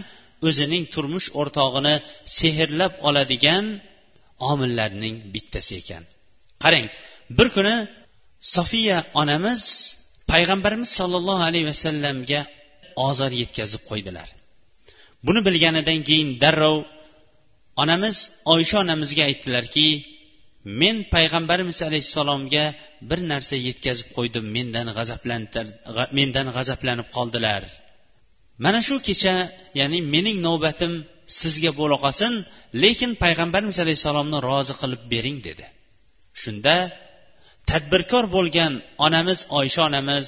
[0.49, 1.95] o'zining turmush o'rtog'ini
[2.39, 3.65] sehrlab oladigan
[4.51, 6.03] omillarning bittasi ekan.
[6.65, 6.87] Qarang
[7.39, 7.77] bir kuni
[8.57, 9.63] sofiya onamiz
[10.33, 12.41] payg'ambarimiz sollallohu alayhi vasallamga
[13.09, 14.29] ozor yetkazib qo'ydilar.
[15.27, 16.79] Buni bilganidan keyin darrov
[17.83, 18.17] onamiz
[18.55, 19.87] oysha onamizga aytdilarki
[20.65, 22.65] men payg'ambarimiz alayhissalomga
[23.11, 25.67] bir narsa yetkazib qo'ydim mendan g'azablantir
[26.19, 27.63] mendan g'azablanib qoldilar.
[28.65, 29.35] Mana shu kecha
[29.81, 30.93] ya'ni mening navbatim
[31.41, 32.33] sizga bo'la qolsin
[32.83, 35.67] lekin payg'ambarimiz alayhissalomni rozi qilib bering dedi.
[36.43, 36.77] Shunda
[37.71, 38.73] tadbirkor bo'lgan
[39.07, 40.27] onamiz oysha onamiz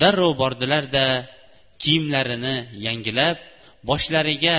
[0.00, 1.06] darrov bordilarda
[1.82, 2.56] kiyimlarini
[2.86, 3.36] yangilab
[3.88, 4.58] boshlariga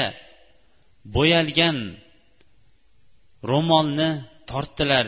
[1.15, 1.77] bo'yalgan
[3.51, 4.09] ro'molni
[4.51, 5.07] tortdilar.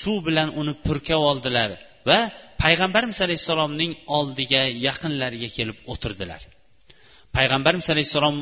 [0.00, 1.70] Suv bilan uni purkab oldilar
[2.08, 2.18] va
[2.62, 6.40] payg'ambarimiz alayhissalomning oldiga yaqinlariga kelib o'tirdilar.
[7.36, 8.36] Payg'ambarimiz alayhissalom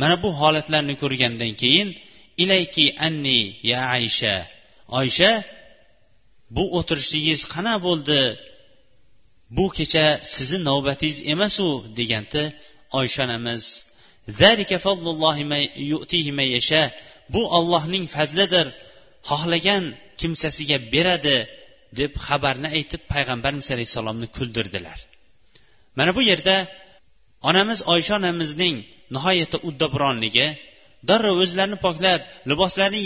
[0.00, 1.88] mana bu holatlarni ko'rgandan keyin
[2.42, 4.34] ilayki anni ya aysha
[5.00, 5.32] oysha
[6.56, 8.20] bu o'tirishligingiz qana bo'ldi?
[9.56, 12.42] Bu kecha sizni navbatingiz emasu deganda
[12.98, 13.64] oysha onamiz.
[17.34, 18.66] Bu ollohning fazlidir.
[19.30, 19.84] Xohlagan
[20.20, 21.38] kimsasiga beradi
[22.00, 24.98] deb xabarni aytib payg'ambarimiz alayhissalomni kuldirdilar.
[25.98, 26.56] Mana bu yerda
[27.50, 28.76] onamiz oysha onamizning
[29.14, 30.46] nihoyatda uddaburonligi
[31.08, 33.00] darrov o'zlarini poklab liboslarini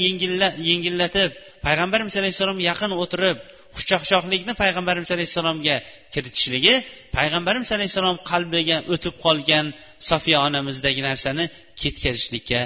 [0.70, 1.30] yengillatib
[1.66, 3.38] payg'ambarimiz alayhissalomga yaqin o'tirib
[3.76, 5.76] xushchaqchoqlikni payg'ambarimiz alayhissalomga
[6.14, 6.74] kiritishligi
[7.16, 9.66] payg'ambarimiz alayhissalom qalbiga o'tib qolgan
[10.10, 11.44] sofiya onamizdagi narsani
[11.80, 12.60] ketkazishlikka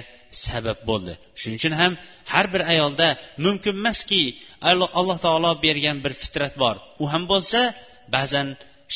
[0.47, 1.13] sabab bo'ldi.
[1.41, 1.93] Shuning uchun ham
[2.33, 3.09] har bir ayolda
[3.45, 4.23] mumkin emaski
[5.01, 6.77] alloh taolo bergan bir fitrat bor.
[7.03, 7.61] U ham bo'lsa
[8.15, 8.49] ba'zan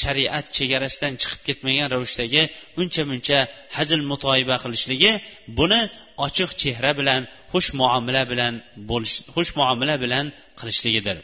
[0.03, 2.42] shariat chegarasidan chiqib ketmagan ravishdagi
[2.81, 3.38] uncha muncha
[3.77, 5.12] hazil mutoyiba qilishligi
[5.59, 5.81] buni
[6.27, 7.22] ochiq chehra bilan
[7.53, 8.55] xush muomala bilan
[8.90, 10.27] bo'lish xush muomala bilan
[10.59, 11.16] qilishligidir.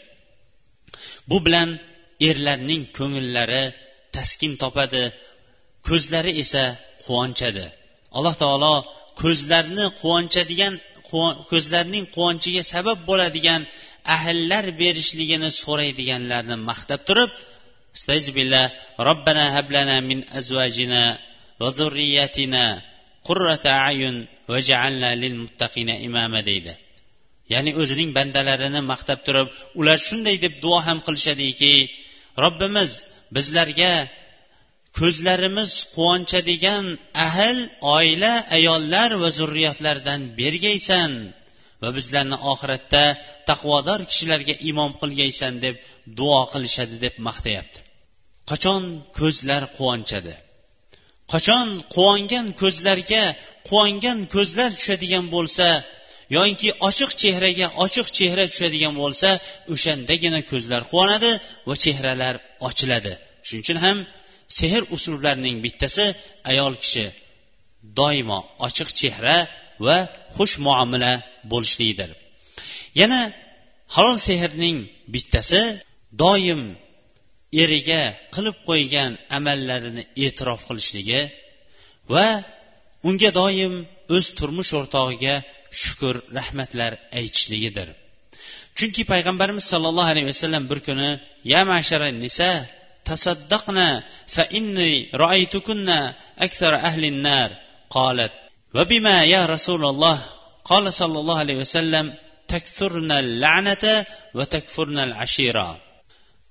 [1.30, 1.68] Bu bilan
[2.28, 3.64] erlarning ko'ngillari
[4.16, 5.04] taskin topadi
[5.88, 6.64] ko'zlari esa
[7.04, 7.66] quvonchadi.
[8.16, 8.74] Alloh taolo
[9.22, 10.74] ko'zlarni quvonchadigan
[11.50, 13.60] ko'zlarning quvonchiga sabab bo'ladigan
[14.16, 17.30] ahllar berishligini so'raydiganlarni maqtab turib
[18.36, 18.66] billah
[19.08, 21.04] robbana hablana min azvajina
[21.60, 22.64] va zurriyatina
[23.28, 24.16] qurrata ayun
[24.52, 26.72] vaj'alna lil muttaqina imama deydi.
[27.52, 29.48] Ya'ni o'zining bandalarini maqtab turib
[29.80, 31.74] ular shunday deb duo ham qilishadiki
[32.44, 32.90] robbimiz
[33.36, 33.92] bizlarga
[34.98, 36.84] ko'zlarimiz quvonchadigan
[37.26, 37.58] ahl
[37.98, 41.12] oila ayollar va zurriyotlardan bergaysan
[41.82, 43.04] va bizlarni oxiratda
[43.50, 45.74] taqvodor kishilarga imom qilgaysan deb
[46.18, 47.78] duo qilishadi deb maqtayapti.
[48.50, 48.82] Qachon
[49.18, 50.34] ko'zlar quvonchadi?
[51.32, 53.24] Qachon quvongan ko'zlarga
[53.68, 55.68] quvongan ko'zlar tushadigan bo'lsa
[56.36, 59.30] yoinki ochiq chehraga ochiq chehra tushadigan bo'lsa
[59.74, 61.30] o'shandagina ko'zlar quvonadi
[61.68, 62.34] va chehralar
[62.68, 63.12] ochiladi.
[63.46, 63.98] Shuning uchun ham
[64.58, 66.06] sehr uslublarining bittasi
[66.50, 67.06] ayol kishi
[67.98, 69.36] doimo ochiq chehra
[69.86, 69.96] va
[70.36, 71.12] xush muomala
[71.52, 72.10] bo'lishligidir.
[73.00, 73.20] Yana
[73.94, 74.76] halol sehrning
[75.14, 75.62] bittasi
[76.22, 76.62] doim
[77.62, 78.02] eriga
[78.34, 81.20] qilib qo'ygan amallarini e'tirof qilishligi
[82.14, 82.26] va
[83.08, 83.74] unga doim
[84.14, 85.34] o'z turmush o'rtog'iga
[85.82, 87.88] shukur rahmatlar aytishligidir.
[88.78, 91.10] Chunki payg'ambarimiz sollallohu alayhi vasallam bir kuni
[91.52, 92.50] ya mashara nisa
[93.09, 93.87] tasaddaqna
[94.35, 95.97] fa inni ra'aytukunna
[96.45, 97.49] akthar ahli nar
[97.95, 98.31] qalat
[98.75, 100.19] va bima ya rasululloh
[100.69, 102.13] قال صلى الله عليه وسلم
[102.47, 104.05] تكثرن اللعنة
[104.37, 105.81] وتكفرن العشيرة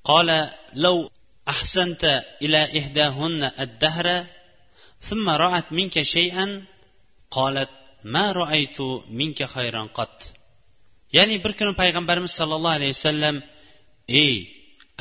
[0.04, 0.28] قال
[0.74, 1.10] لو
[1.48, 2.04] أحسنت
[2.42, 4.24] إلى إحداهن الدهر
[5.00, 6.64] ثم رأت منك شيئا
[7.30, 7.70] قالت
[8.04, 10.16] ما رأيت منك خيرا قط
[11.16, 13.36] ya'ni bir kuni payg'ambarimiz sollallohu alayhi vasallam
[14.22, 14.34] ey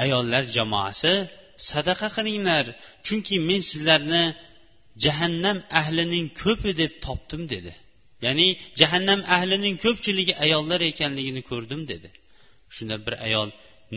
[0.03, 1.13] ayollar jamoasi
[1.70, 2.64] sadaqa qilinglar
[3.06, 4.24] chunki men sizlarni
[5.04, 7.72] jahannam ahlining ko'pi deb topdim dedi.
[8.24, 8.48] Ya'ni
[8.80, 12.08] jahannam ahlining ko'pchiligi ayollar ekanligini ko'rdim dedi.
[12.76, 13.48] Shunda bir ayol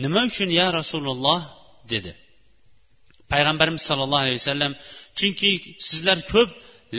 [0.02, 1.40] nima uchun ya rasululloh?
[1.94, 2.12] dedi.
[3.32, 4.72] Payg'ambarimiz sollallohu alayhi vasallam
[5.18, 5.50] chunki
[5.88, 6.50] sizlar ko'p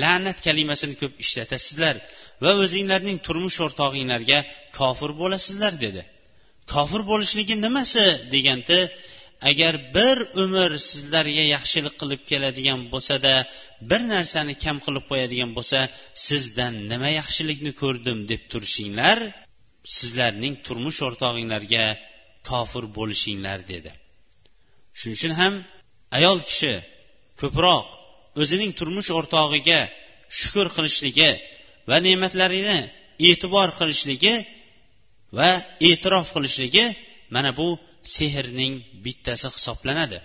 [0.02, 1.96] la'nat kalimasini ko'p ishlatasizlar
[2.43, 4.39] va o'zinglarning turmush o'rtog'inglarga
[4.80, 6.02] kofir bo'lasizlar dedi.
[6.74, 8.06] Kofir bo'lishligi nimasi?
[8.34, 8.80] deganda
[9.41, 13.34] agar bir umr sizlarga yaxshilik qilib keladigan bo'lsada
[13.89, 15.80] bir narsani kam qilib qo'yadigan bo'lsa
[16.28, 19.17] sizdan nima yaxshilikni ko'rdim deb turishinglar
[19.97, 21.86] sizlarning turmush o'rtog'inglarga
[22.50, 23.91] kofir bo'lishinglar dedi.
[25.00, 25.54] Shuning uchun ham
[26.17, 26.73] ayol kishi
[27.41, 27.86] ko'proq
[28.41, 29.80] o'zining turmush o'rtog'iga
[30.39, 31.32] shukur qilishligi
[31.89, 32.80] va ne'matlarini
[33.30, 34.36] e'tibor qilishligi
[35.38, 35.50] va
[35.89, 36.86] e'tirof qilishligi
[37.36, 37.67] mana bu
[38.16, 40.18] sehrning bittasi hisoblanadi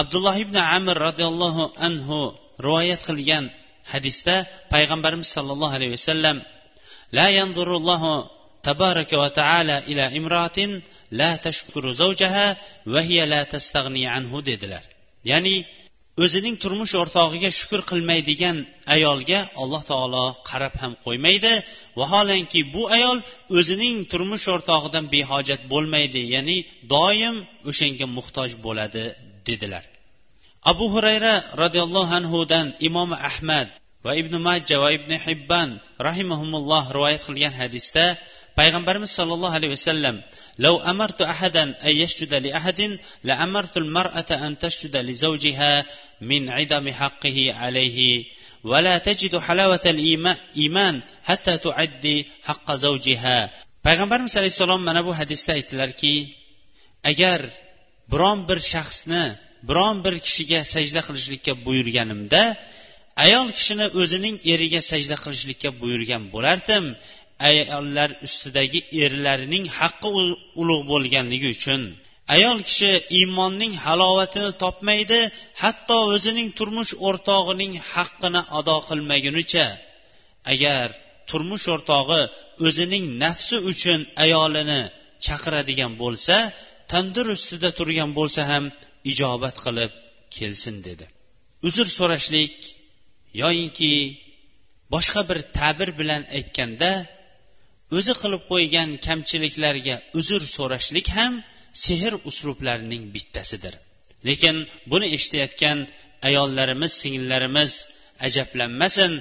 [0.00, 2.18] abdulloh ibn amir roziyallohu anhu
[2.66, 3.44] rivoyat qilgan
[3.92, 4.36] hadisda
[4.72, 6.38] payg'ambarimiz sollallohu alayhi vasallam
[7.18, 8.30] لا ينظر الله
[8.62, 10.58] تبارك وتعالى إلى امرأة
[11.10, 12.56] لا تشكر زوجها
[12.86, 14.82] وهي لا تستغني عنه dedilar
[15.30, 15.56] ya'ni
[16.23, 18.57] o'zining turmush o'rtog'iga shukur qilmaydigan
[18.95, 21.53] ayolga alloh taolo qarab ham qo'ymaydi.
[21.99, 23.17] Vaholanki bu ayol
[23.59, 26.57] o'zining turmush o'rtog'idan behojat bo'lmaydi ya'ni
[26.93, 27.35] doim
[27.69, 29.03] o'shanga muhtoj bo'ladi
[29.47, 29.83] dedilar.
[30.71, 33.67] Abu hurayra roziyallohu anhudan imom ahmad
[34.05, 35.69] va ibn majja va ibn hibban
[36.07, 38.05] rahimahumulloh rivoyat qilgan hadisda
[38.58, 40.16] payg'ambarimiz sollallohu alayhi vasallam
[40.58, 45.84] لو أمرت أحدا أن يسجد لأحد لأمرت المرأة أن تسجد لزوجها
[46.20, 48.24] من عدم حقه عليه
[48.64, 53.50] ولا تجد حلاوة الإيمان حتى تعدي حق زوجها
[53.86, 56.14] payg'ambarimiz alayhissalom mana bu hadisda aytdilarki
[57.10, 57.40] agar
[58.12, 59.24] biron bir shaxsni
[59.68, 62.42] biron bir kishiga sajda qilishlikka buyurganimda
[63.24, 66.84] ayol kishini o'zining eriga sajda qilishlikka buyurgan bo'lardim
[67.49, 70.09] Ayollar ustidagi erlarining haqqi
[70.61, 71.81] ulug' bo'lganligi uchun.
[72.35, 75.19] Ayol kishi iymonning halovatini topmaydi
[75.63, 79.67] hatto o'zining turmush o'rtog'ining haqqini ado qilmagunicha.
[80.53, 80.87] Agar
[81.29, 82.21] turmush o'rtog'i
[82.67, 84.81] o'zining nafsi uchun ayolini
[85.25, 86.35] chaqiradigan bo'lsa
[86.91, 88.65] tandir ustida turgan bo'lsa ham
[89.11, 89.91] ijobat qilib
[90.35, 91.05] kelsin dedi.
[91.67, 92.55] Uzr so'rashlik
[93.41, 93.93] yoyinki
[94.93, 96.91] boshqa bir ta'bir bilan aytganda
[97.95, 101.33] o'zi qilib qo'ygan kamchiliklarga uzr so'rashlik ham
[101.85, 103.73] sehr uslublarining bittasidir.
[104.27, 104.57] Lekin
[104.91, 105.79] buni eshitayotgan
[106.29, 107.71] ayollarimiz singillarimiz
[108.27, 109.11] ajablanmasin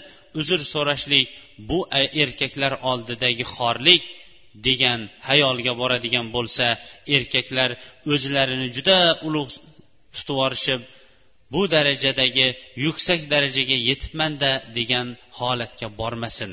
[0.41, 1.27] uzr so'rashlik
[1.69, 1.79] bu
[2.23, 4.03] erkaklar oldidagi xorlik
[4.67, 6.67] degan hayolga boradigan bo'lsa
[7.17, 7.71] erkaklar
[8.13, 8.99] o'zlarini juda
[9.29, 9.53] ulug'
[10.15, 10.81] tutib yuborishib
[11.53, 12.47] bu darajadagi
[12.85, 15.07] yuksak darajaga yetibmanda degan
[15.39, 16.53] holatga bormasin.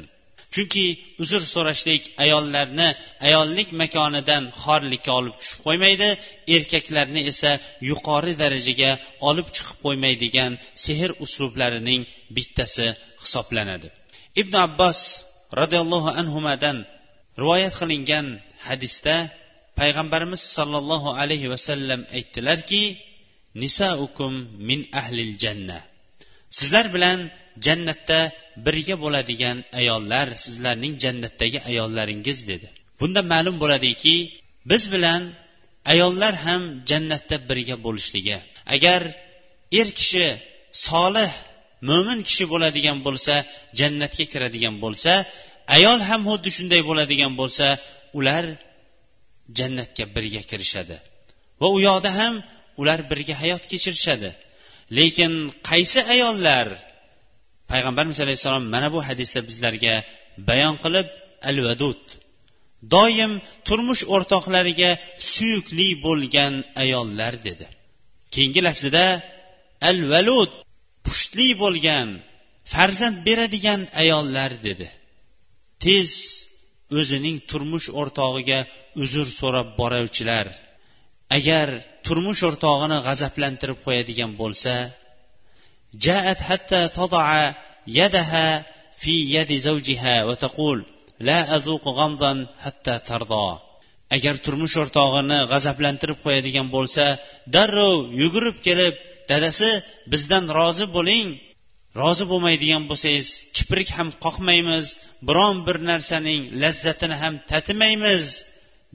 [0.53, 0.85] Chunki
[1.23, 2.87] uzr so'rashlik ayollarni
[3.27, 6.09] ayollik makonidan xorlikka olib tushib qo'ymaydi
[6.55, 7.51] erkaklarni esa
[7.89, 8.91] yuqori darajaga
[9.29, 10.51] olib chiqib qo'ymaydigan
[10.85, 12.01] sehr uslublarining
[12.35, 12.87] bittasi
[13.23, 13.87] hisoblanadi.
[14.41, 14.99] Ibn abbos
[15.61, 16.77] roziyallohu anhudan
[17.41, 18.27] rivoyat qilingan
[18.67, 19.15] hadisda
[19.79, 22.83] payg'ambarimiz sollallohu alayhi vasallam aytdilarki
[23.63, 24.33] nisaukum
[24.69, 25.79] min ahlil janna.
[26.57, 27.19] Sizlar bilan
[27.65, 28.19] jannatda
[28.65, 32.67] birga bo'ladigan ayollar sizlarning jannatdagi ayollaringiz dedi.
[32.99, 34.15] Bunda ma'lum bo'ladiki
[34.71, 35.21] biz bilan
[35.93, 38.37] ayollar ham jannatda birga bo'lishligi.
[38.75, 39.01] Agar
[39.79, 40.25] er kishi
[40.87, 41.31] solih
[41.89, 43.33] mo'min kishi bo'ladigan bo'lsa
[43.79, 45.11] jannatga kiradigan bo'lsa
[45.77, 47.67] ayol ham xuddi shunday bo'ladigan bo'lsa
[48.19, 48.45] ular
[49.57, 50.95] jannatga birga kirishadi.
[51.61, 52.33] Va u yoqda ham
[52.81, 54.29] ular birga hayot kechirishadi.
[54.97, 55.33] Lekin
[55.69, 56.67] qaysi ayollar
[57.71, 59.95] payg'ambarimiz alayhissalom mana bu hadisda bizlarga
[60.49, 61.07] bayon qilib
[61.49, 62.01] al vadud
[62.95, 63.31] doim
[63.67, 64.91] turmush o'rtoqlariga
[65.33, 67.65] suyukli bo'lgan ayollar dedi.
[68.33, 69.05] Keyingi lafzida
[69.89, 70.51] al valud
[71.05, 72.07] pushtli bo'lgan
[72.73, 74.87] farzand beradigan ayollar dedi.
[75.83, 76.09] Tez
[76.99, 78.59] o'zining turmush o'rtog'iga
[79.03, 80.47] uzr so'rab boruvchilar
[81.37, 81.67] agar
[82.05, 84.73] turmush o'rtog'ini g'azablantirib qo'yadigan bo'lsa
[85.94, 87.54] جاءت حتى تضع
[87.86, 88.64] يدها
[88.98, 90.84] في يد زوجها وتقول
[91.20, 93.58] لا أذوق غمضا حتى ترضى
[94.16, 97.04] agar turmush o'rtog'ini g'azablantirib qo'yadigan bo'lsa
[97.54, 98.94] darrov yugurib kelib
[99.30, 99.70] dadasi
[100.12, 101.26] bizdan rozi bo'ling
[102.00, 104.86] rozi bo'lmaydigan bo'lsangiz kiprik ham qoqmaymiz
[105.28, 108.24] biron bir narsaning lazzatini ham tatimaymiz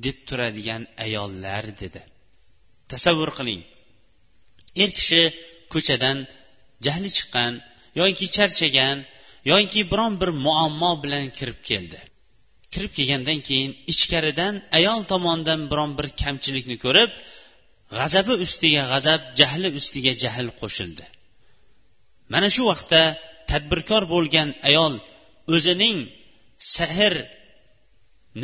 [0.05, 2.01] deb turadigan ayollar dedi
[2.91, 3.61] tasavvur qiling
[4.83, 5.21] er kishi
[5.73, 6.17] ko'chadan
[6.86, 7.52] jahli chiqqan
[8.00, 8.98] yoki charchagan
[9.52, 11.98] yoki biron bir muammo bilan kirib keldi.
[12.72, 17.10] Kirib kelgandan keyin ichkaridan ayol tomonidan biron bir kamchilikni ko'rib
[17.96, 21.04] g'azabi ustiga g'azab jahli ustiga jahl qo'shildi.
[22.32, 23.02] Mana shu vaqtda
[23.50, 24.94] tadbirkor bo'lgan ayol
[25.54, 25.98] o'zining
[26.74, 27.14] sehr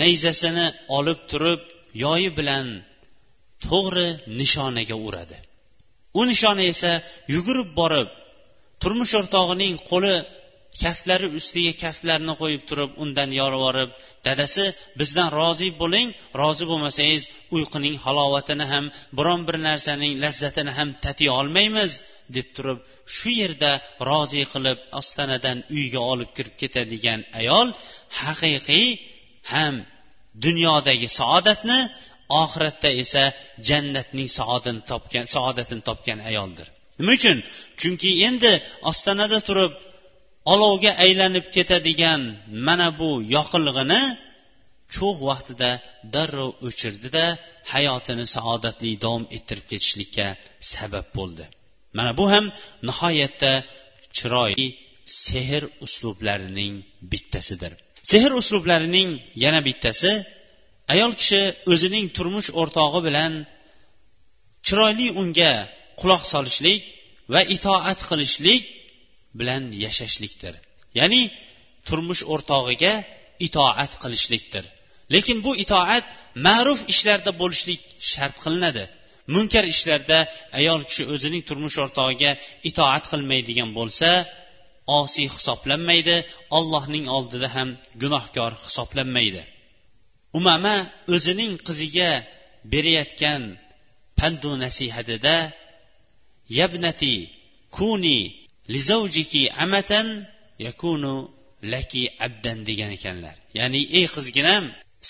[0.01, 0.67] nayzasini
[0.99, 1.63] olib turib
[2.05, 2.67] yoyi bilan
[3.67, 4.09] to'g'ri
[4.41, 5.39] nishonaga uradi.
[6.19, 6.93] U nishona esa
[7.35, 8.09] yugurib borib
[8.85, 10.15] turmush o'rtog'ining qo'li
[10.83, 13.91] kaftlari ustiga kaftlarini qo'yib turib undan yolvorib
[14.27, 14.65] dadasi
[15.01, 16.09] bizdan rozi bo'ling
[16.41, 17.23] rozi bo'lmasangiz
[17.57, 18.85] uyquning halovatini ham
[19.19, 21.93] biron bir narsaning lazzatini ham tatiy olmaymiz
[22.37, 22.79] deb turib
[23.17, 23.73] shu yerda
[24.11, 27.69] rozi qilib ostonadan uyga olib kirib ketadigan ayol
[28.23, 28.89] haqiqiy
[29.55, 29.75] ham
[30.47, 31.81] dunyodagi saodatni
[32.43, 33.25] oxiratda esa
[33.69, 36.69] jannatning saodatini topgan saodatini topgan ayoldir.
[36.99, 37.39] Nima uchun?
[37.81, 38.53] Chunki endi
[38.91, 39.73] ostonada turib
[40.53, 42.21] olovga aylanib ketadigan
[42.67, 44.03] mana bu yoqilg'ini
[44.95, 45.71] cho'g' vaqtida
[46.15, 47.25] darrov o'chirdida
[47.73, 50.27] hayotini saodatli davom ettirib ketishlikka
[50.73, 51.45] sabab bo'ldi.
[51.99, 52.45] Mana bu ham
[52.89, 53.53] nihoyatda
[54.17, 54.69] chiroyli
[55.27, 56.75] sehr uslublarining
[57.13, 57.73] bittasidir.
[58.13, 59.09] Sehr uslublarining
[59.45, 60.13] yana bittasi
[60.93, 63.33] ayol kishi o'zining turmush o'rtog'i bilan
[64.67, 65.53] chiroyli unga
[66.01, 66.81] quloq solishlik
[67.33, 68.63] va itoat qilishlik
[69.39, 70.55] bilan yashashlikdir.
[70.99, 71.23] Ya'ni
[71.89, 72.95] turmush o'rtog'iga
[73.47, 74.65] itoat qilishlikdir.
[75.15, 76.05] Lekin bu itoat
[76.47, 77.81] ma'ruf ishlarda bo'lishlik
[78.13, 78.85] shart qilinadi.
[79.35, 80.19] Munkar ishlarda
[80.61, 82.33] ayol kishi o'zining turmush o'rtog'iga
[82.71, 84.11] itoat qilmaydigan bo'lsa
[85.01, 86.17] osiy hisoblanmaydi
[86.59, 87.69] allohning oldida ham
[88.03, 89.43] gunohkor hisoblanmaydi.
[90.39, 90.77] Umama
[91.15, 92.11] o'zining qiziga
[92.73, 93.43] berayotgan
[94.19, 95.37] pandu nasihatida
[96.49, 97.15] yabnati
[97.77, 98.19] kuni
[98.75, 100.27] lizavjiki amatan
[100.67, 101.15] yakunu
[101.73, 103.37] laki abdan degan ekanlar.
[103.59, 104.65] Ya'ni ey qizginam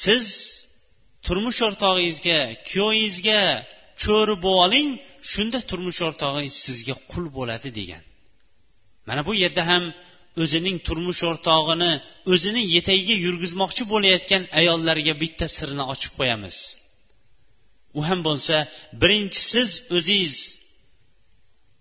[0.04, 0.24] siz
[1.26, 3.40] turmush o'rtog'ingizga kuyovingizga
[4.02, 4.88] cho'ri bo'lib oling
[5.32, 8.02] shunda turmush o'rtog'ingiz sizga qul bo'ladi degan.
[9.08, 9.84] Mana bu yerda ham
[10.42, 11.92] o'zining turmush o'rtog'ini
[12.32, 16.56] o'zini yetagiga yurgizmoqchi bo'layotgan ayollarga bitta sirni ochib qo'yamiz.
[17.98, 18.56] U ham bo'lsa
[19.02, 20.36] birinchi siz o'zingiz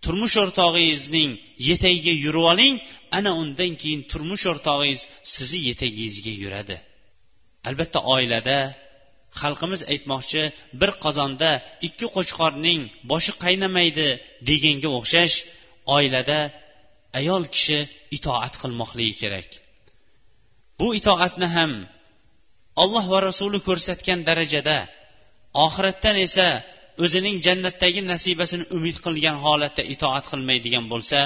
[0.05, 1.31] turmush o'rtog'ingizning
[1.69, 2.75] yetagiga yurib oling
[3.17, 5.01] ana undan keyin turmush o'rtog'ingiz
[5.33, 6.77] sizni yetagingizga yuradi.
[7.69, 8.57] Albatta oilada
[9.41, 10.43] xalqimiz aytmoqchi
[10.81, 11.51] bir qozonda
[11.87, 14.07] ikki qo'chqorning boshi qaynamaydi
[14.49, 15.35] deganga o'xshash
[15.97, 16.39] oilada
[17.19, 17.79] ayol kishi
[18.17, 19.49] itoat qilmoqligi kerak.
[20.79, 21.71] Bu itoatni ham
[22.83, 24.77] alloh va rasuli ko'rsatgan darajada
[25.65, 26.47] oxiratdan esa
[27.04, 31.18] o'zining jannatdagi nasibasini umid qilgan holatda itoat qilmaydigan bo'lsa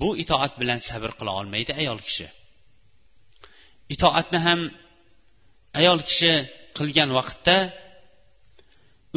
[0.00, 2.26] bu itoat bilan sabr qila olmaydi ayol kishi
[3.94, 4.60] itoatni ham
[5.80, 6.32] ayol kishi
[6.78, 7.56] qilgan vaqtda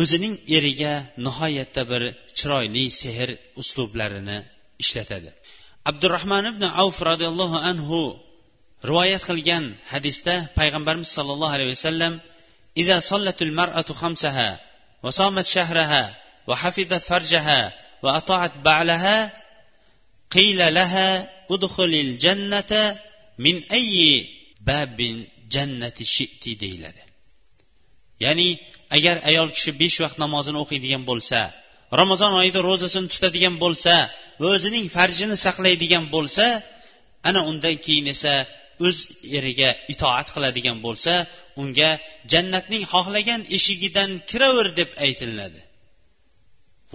[0.02, 0.94] o'zining eriga
[1.26, 2.04] nihoyatda bir
[2.38, 3.30] chiroyli sehr
[3.62, 4.38] uslublarini
[4.84, 5.30] ishlatadi
[5.90, 8.00] abdurahmon ibn avf roziyallohu anhu
[8.90, 12.14] rivoyat qilgan hadisda payg'ambarimiz sollallohu alayhi vasallam
[12.78, 14.60] إذا صلت المرأة خمسها
[15.04, 16.16] وصامت شهرها
[16.48, 19.42] وحفظت فرجها وأطاعت بعلها
[20.32, 23.00] قيل لها ادخل الجنة
[23.38, 24.28] من أي
[24.62, 27.04] باب جنة شئت deyiladi
[28.24, 28.60] ya'ni
[28.96, 31.40] agar ayol kishi besh vaqt namozini o'qiydigan bo'lsa
[32.02, 33.94] ramazon oyida ro'zasini tutadigan bo'lsa
[34.42, 36.46] va o'zining farjini saqlaydigan bo'lsa
[37.30, 38.34] ana undan keyin esa
[38.87, 38.99] o'z
[39.39, 41.15] eriga itoat qiladigan bo'lsa
[41.63, 41.91] unga
[42.33, 45.61] jannatning xohlagan eshigidan kiraver deb aytiladi.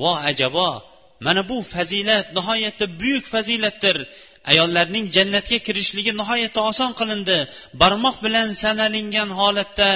[0.02, 0.70] Vo ajabo
[1.26, 3.98] mana bu fazilat nihoyatda buyuk fazilatdir.
[4.52, 7.38] Ayollarning jannatga kirishligi nihoyatda oson qilindi.
[7.82, 9.90] Barmoq bilan sanalingan holatda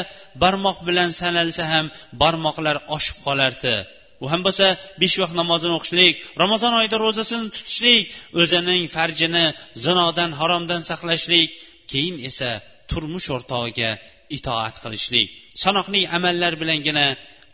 [0.44, 1.86] barmoq bilan sanalsa ham
[2.22, 3.76] barmoqlar oshib qolardi.
[4.24, 4.68] U ham bo'lsa
[5.02, 8.04] besh vaqt namozini o'qishlik ramazon oyida ro'zasini tutishlik
[8.42, 9.46] o'zining farjini
[9.86, 11.50] zinodan haromdan saqlashlik
[11.92, 12.50] keyin esa
[12.90, 13.92] turmush o'rtog'iga
[14.38, 15.30] itoat qilishlik.
[15.64, 17.06] Sanoqli amallar bilangina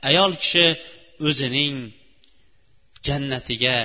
[0.10, 0.65] ayol kishi
[1.28, 1.76] o'zining
[3.08, 3.78] jannatiga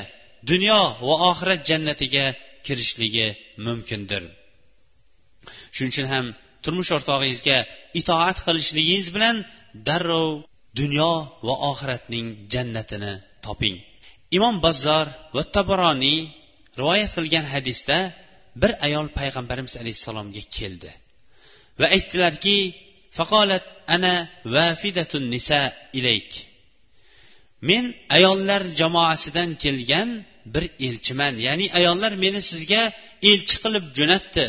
[0.50, 2.26] dunyo va oxirat jannatiga
[2.66, 3.28] kirishligi
[3.66, 4.22] mumkindir.
[5.74, 6.26] Shuning uchun ham
[6.64, 7.59] turmush o'rtog'ingizga
[8.00, 9.37] itoat qilishligingiz bilan
[9.88, 10.28] darrov
[10.80, 11.12] dunyo
[11.46, 13.14] va oxiratning jannatini
[13.46, 13.76] toping.
[14.37, 15.06] Imom bazzor
[15.37, 16.20] va tabaroniy
[16.78, 17.98] rivoyat qilgan hadisda
[18.62, 20.90] bir ayol payg'ambarimiz alayhissalomga keldi.
[21.81, 22.57] Va aytdilarki
[23.19, 23.64] faqolat
[23.95, 24.14] ana
[24.55, 25.61] vafidatun nisa
[25.99, 26.31] ilayk.
[27.69, 27.85] Men
[28.16, 30.11] ayollar jamoasidan kelgan
[30.55, 32.83] bir elchiman ya'ni ayollar meni sizga
[33.31, 34.47] elchi qilib jo'natdi.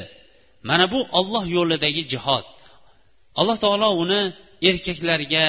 [0.69, 2.47] Mana bu olloh yo'lidagi jihod.
[3.39, 4.21] Alloh taolo uni
[4.69, 5.47] erkaklarga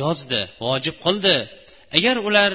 [0.00, 1.36] yozdi vojib qildi.
[1.96, 2.52] Agar ular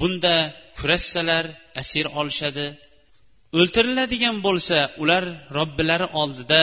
[0.00, 0.36] bunda
[0.78, 1.44] kurashsalar
[1.80, 2.66] asir olishadi.
[3.56, 5.24] O'ltiriladigan bo'lsa ular
[5.56, 6.62] robbilari oldida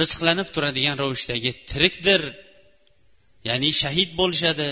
[0.00, 2.22] rizqlanib turadigan ravishdagi tirikdir.
[3.48, 4.68] Ya'ni shahid bo'lishadi.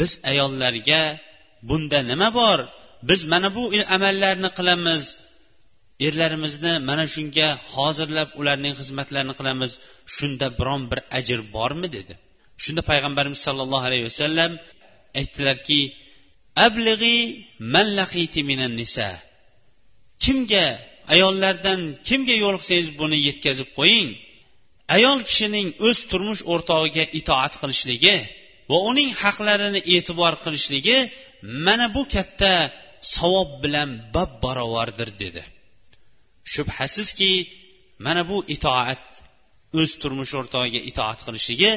[0.00, 1.02] Biz ayollarga
[1.68, 2.58] bunda nima bor?
[3.08, 3.64] Biz mana bu
[3.96, 5.04] amallarni qilamiz.
[6.06, 9.72] Erlarimizni mana shunga hozirlab ularning xizmatlarini qilamiz.
[10.16, 11.88] Shunda biron bir ajr bormi?
[11.96, 12.14] dedi.
[12.64, 14.52] Shunda payg'ambarimiz sollallohu alayhi vasallam
[15.20, 15.80] aytdilarki
[16.66, 17.18] ablig'i
[17.74, 17.88] man
[18.50, 19.08] minan nisa.
[20.24, 20.66] Kimga
[21.14, 24.10] ayollardan kimga yo'liqsangiz buni yetkazib qo'ying.
[24.96, 28.16] Ayol kishining o'z turmush o'rtog'iga itoat qilishligi
[28.70, 30.98] va uning haqlarini e'tibor qilishligi
[31.66, 32.52] mana bu katta
[33.16, 35.42] savob bilan bab barobardir dedi.
[36.54, 37.32] Shubhasizki
[38.06, 39.04] mana bu itoat
[39.80, 41.72] o'z turmush o'rtog'iga itoat qilishligi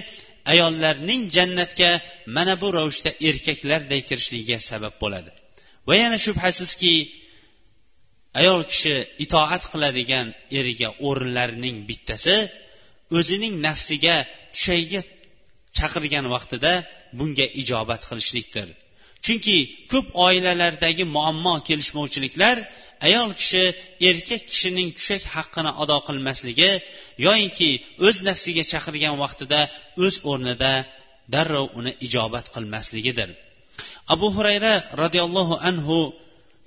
[0.54, 1.92] ayollarning jannatga
[2.38, 5.32] mana bu ravishda erkaklarday kirishligiga sabab bo'ladi.
[5.88, 6.94] Va yana shubhasizki
[8.40, 10.28] ayol kishi itoat qiladigan
[10.60, 12.38] eriga o'rinlarining bittasi
[13.18, 14.16] o'zining nafsiga
[14.54, 15.02] tushayga
[15.78, 16.74] chaqirgan vaqtida
[17.18, 18.68] bunga ijobat qilishlikdir.
[19.26, 19.58] Chunki
[19.92, 22.58] ko'p oilalardagi muammo kelishmovchiliklar
[23.08, 23.64] ayol kishi
[24.10, 26.72] erkak kishining tushak haqqini ado qilmasligi
[27.26, 27.70] yoyinki
[28.08, 29.60] o'z nafsiga chaqirgan vaqtida
[30.06, 30.74] o'z o'rnida
[31.34, 33.30] darrov uni ijobat qilmasligidir.
[34.14, 35.98] Abu hurayra roziyallohu anhu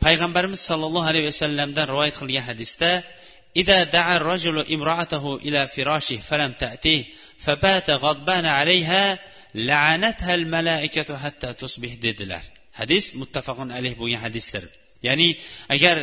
[0.06, 2.92] payg'ambarimiz sollallohu alayhi vasallamdan rivoyat qilgan hadisda
[3.62, 7.04] إذا دعا الرجل امرأته إلى فراشه فلم تأتيه
[7.40, 9.20] فبات غضبان عليها
[9.56, 12.44] لعنتها الملائكة حتى تصبح dedilar
[12.80, 14.64] hadis muttafaqun alayh bo'lgan hadisdir
[15.08, 15.30] ya'ni
[15.76, 15.98] agar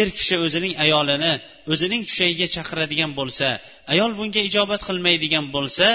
[0.00, 1.32] er kishi o'zining ayolini
[1.72, 3.48] o'zining tushagiga chaqiradigan bo'lsa
[3.92, 5.88] ayol bunga ijobat qilmaydigan bo'lsa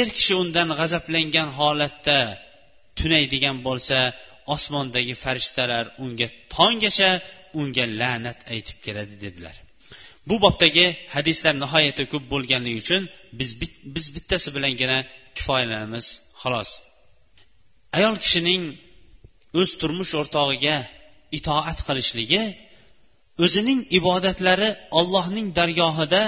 [0.00, 2.18] er kishi undan g'azablangan holatda
[2.98, 3.98] tunaydigan bo'lsa
[4.55, 7.11] osmondagi farishtalar unga tonggacha
[7.59, 9.55] unga la'nat aytib keladi dedilar.
[10.27, 10.85] Bu bobdagi
[11.15, 13.01] hadislar nihoyatda ko'p bo'lganligi uchun
[13.39, 13.49] biz
[13.95, 14.97] biz bittasi bilangina
[15.37, 16.07] kifoyalanamiz
[16.41, 16.71] xolos.
[17.97, 18.63] Ayol kishining
[19.59, 20.77] o'z turmush o'rtog'iga
[21.37, 22.43] itoat qilishligi
[23.43, 24.69] o'zining ibodatlari
[24.99, 26.23] ollohning dargohida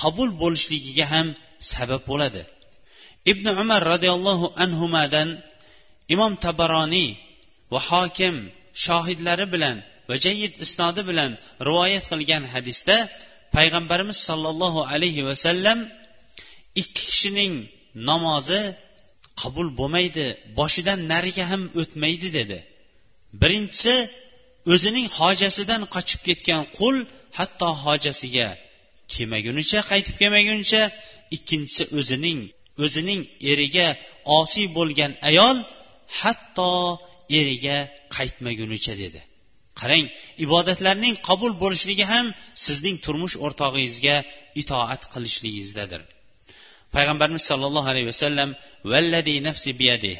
[0.00, 1.28] qabul bo'lishligiga ham
[1.72, 2.42] sabab bo'ladi.
[3.32, 5.28] Ibn umar roziyallohu anhudan
[6.14, 7.08] imom tabaroniy
[7.72, 8.36] va hokim
[8.84, 9.76] shohidlari bilan
[10.08, 11.30] va jayyid isnodi bilan
[11.68, 12.96] rivoyat qilgan hadisda
[13.56, 15.78] payg'ambarimiz sollallohu alayhi vasallam
[16.82, 17.54] ikki kishining
[18.10, 18.62] namozi
[19.40, 20.26] qabul bo'lmaydi
[20.58, 22.58] boshidan nariga ham o'tmaydi dedi.
[23.42, 23.94] Birinchisi
[24.72, 26.96] o'zining hojasidan qochib ketgan qul
[27.38, 28.48] hatto hojasiga
[29.12, 30.82] kelmagunicha qaytib kelmagunicha
[31.36, 32.40] ikkinchisi o'zining
[32.84, 33.20] o'zining
[33.52, 33.88] eriga
[34.40, 35.56] osiy bo'lgan ayol
[36.20, 36.70] hatto
[37.38, 37.76] eriga
[38.16, 39.20] qaytmagunicha dedi.
[39.80, 40.04] Qarang
[40.44, 42.26] ibodatlarning qabul bo'lishligi ham
[42.66, 44.16] sizning turmush o'rtog'ingizga
[44.62, 46.02] itoat qilishligingizdadir
[46.94, 48.50] payg'ambarimiz sollallohu alayhi vasallam
[48.92, 50.16] vallazi nafsi biyadih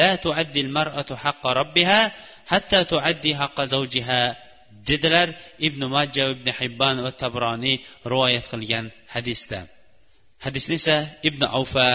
[0.00, 2.00] la tuaddi mar'atu haqqa robbiha
[2.52, 4.22] hatta tuaddi haqqa zawjiha
[4.88, 5.28] dedilar
[5.66, 7.76] ibn majja ibn hibbon va tabroniy
[8.12, 9.60] rivoyat qilgan hadisda.
[10.44, 10.96] Hadisni esa
[11.28, 11.88] ibn avfa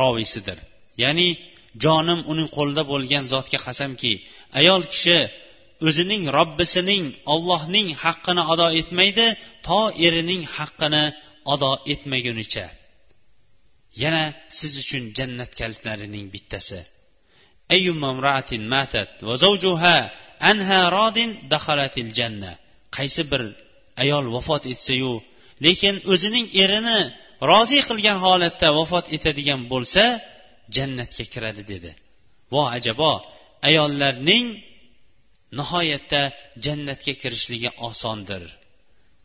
[0.00, 0.58] roviysidir.
[1.02, 1.28] Ya'ni
[1.84, 4.12] jonim uning qo'lida bo'lgan zotga qasamki
[4.60, 5.18] ayol kishi
[5.88, 7.04] o'zining robbisining
[7.34, 9.26] ollohning haqqini ado etmaydi
[9.66, 11.04] to erining haqqini
[11.52, 12.66] ado etmagunicha.
[14.02, 14.24] Yana
[14.58, 16.80] siz uchun jannat kalitlarining bittasi.
[22.96, 23.42] Qaysi bir
[24.02, 25.12] ayol vafot etsayu
[25.64, 27.00] lekin o'zining erini
[27.50, 30.04] rozi qilgan holatda vafot etadigan bo'lsa
[30.76, 31.90] jannatga kiradi dedi.
[32.52, 33.12] Vo ajabo
[33.68, 34.46] ayollarning
[35.58, 36.22] nihoyatda
[36.64, 38.42] jannatga kirishligi osondir.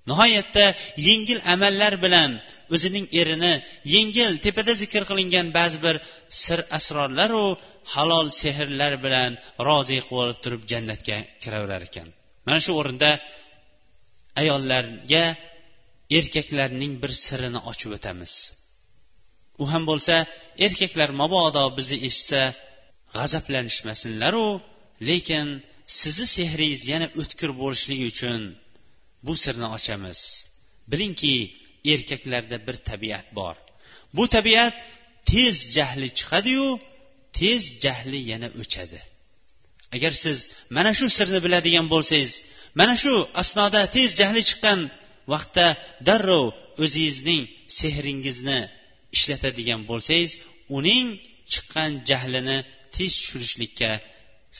[0.10, 0.66] Nihoyatda
[1.08, 2.32] yengil amallar bilan
[2.74, 3.54] o'zining erini
[3.96, 5.96] yengil tepada zikr qilingan ba'zi bir
[6.44, 7.46] sir asrorlaru
[7.94, 9.32] halol sehrlar bilan
[9.68, 12.08] rozi qilib turib jannatga kiraverar ekan.
[12.46, 13.10] Mana shu o'rinda
[14.42, 15.26] ayollarga
[16.18, 18.34] erkaklarning bir sirini ochib o'tamiz.
[19.62, 20.16] U ham bo'lsa
[20.66, 22.42] erkaklar mabodo bizni eshitsa
[23.16, 24.48] g'azablanishmasinlaru
[25.10, 25.48] lekin
[26.00, 28.42] sizni sehringiz yana o'tkir bo'lishligi uchun
[29.26, 30.20] bu sirni ochamiz.
[30.92, 31.36] Bilingki
[31.94, 33.56] erkaklarda bir tabiat bor.
[34.18, 34.74] Bu tabiat
[35.32, 36.68] tez jahli chiqadiyu
[37.40, 39.02] tez jahli yana o'chadi.
[39.96, 40.40] Agar siz
[40.76, 42.32] mana shu sirni biladigan bo'lsangiz
[42.80, 44.80] mana shu asnoda tez jahli chiqqan
[45.34, 45.68] vaqtda
[46.08, 46.46] darrov
[46.84, 47.44] o'zingizning
[47.80, 48.60] sehringizni
[49.16, 50.32] ishlatadigan bo'lsangiz
[50.78, 51.06] uning
[51.52, 52.58] chiqqan jahlini
[52.96, 53.92] tez tushirishlikka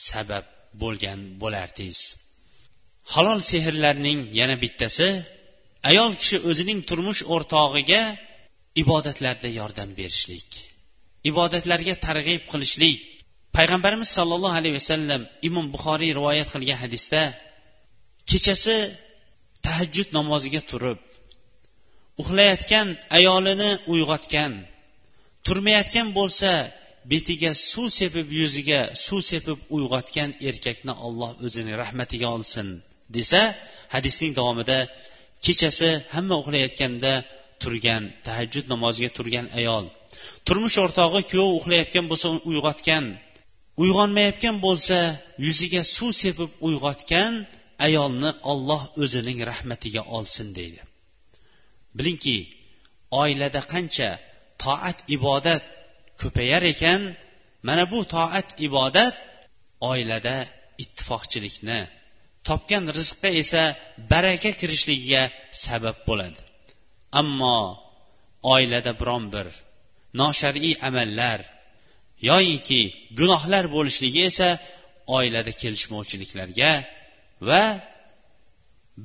[0.08, 0.46] sabab
[0.82, 2.02] bo'lgan bo'lardingiz.
[3.14, 5.10] Halol sehrlarning yana bittasi
[5.90, 8.02] ayol kishi o'zining turmush o'rtog'iga
[8.82, 10.50] ibodatlarda yordam berishlik
[11.30, 13.00] ibodatlarga targ'ib qilishlik.
[13.58, 17.22] Payg'ambarimiz sollallohu alayhi vasallam imom buxoriy rivoyat qilgan hadisda
[18.30, 18.76] kechasi
[19.66, 21.00] tahajjud namoziga turib
[22.22, 22.88] uxlayotgan
[23.18, 24.52] ayolini uyg'otgan.
[25.46, 26.52] Turmayotgan bo'lsa
[27.12, 32.68] betiga suv sepib yuziga suv sepib uyg'otgan erkakni olloh o'zining rahmatiga olsin
[33.18, 33.42] desa
[33.96, 34.80] hadisning davomida
[35.46, 37.14] kechasi hamma uxlayotganda
[37.62, 39.86] turgan tahajjud namoziga turgan ayol
[40.48, 43.06] turmush o'rtog'i kuyov uxlayotgan bo'lsa uni uyg'otgan
[43.84, 44.98] uyg'onmayotgan bo'lsa
[45.46, 47.34] yuziga suv sepib uyg'otgan
[47.88, 50.82] ayolni olloh o'zining rahmatiga olsin deydi.
[51.98, 52.38] Bilingki
[53.22, 54.10] oilada qancha
[54.64, 55.64] toat ibodat
[56.22, 57.02] ko'payar ekan
[57.68, 59.16] mana bu toat ibodat
[59.92, 60.36] oilada
[60.84, 61.80] ittifoqchilikni
[62.48, 63.64] topgan rizqqa esa
[64.12, 65.24] baraka kirishligiga
[65.66, 66.42] sabab bo'ladi.
[67.22, 67.60] Ammo
[68.56, 69.48] oilada biron bir
[70.22, 71.40] noshar'iy amallar
[72.30, 72.82] yoyinki
[73.20, 74.50] gunohlar bo'lishligi esa
[75.18, 76.72] oilada kelishmovchiliklarga
[77.50, 77.64] va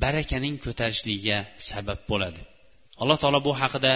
[0.03, 1.38] barakaning ko'tarishligiga
[1.70, 2.43] sabab bo'ladi.
[3.03, 3.92] alloh taolo bu haqida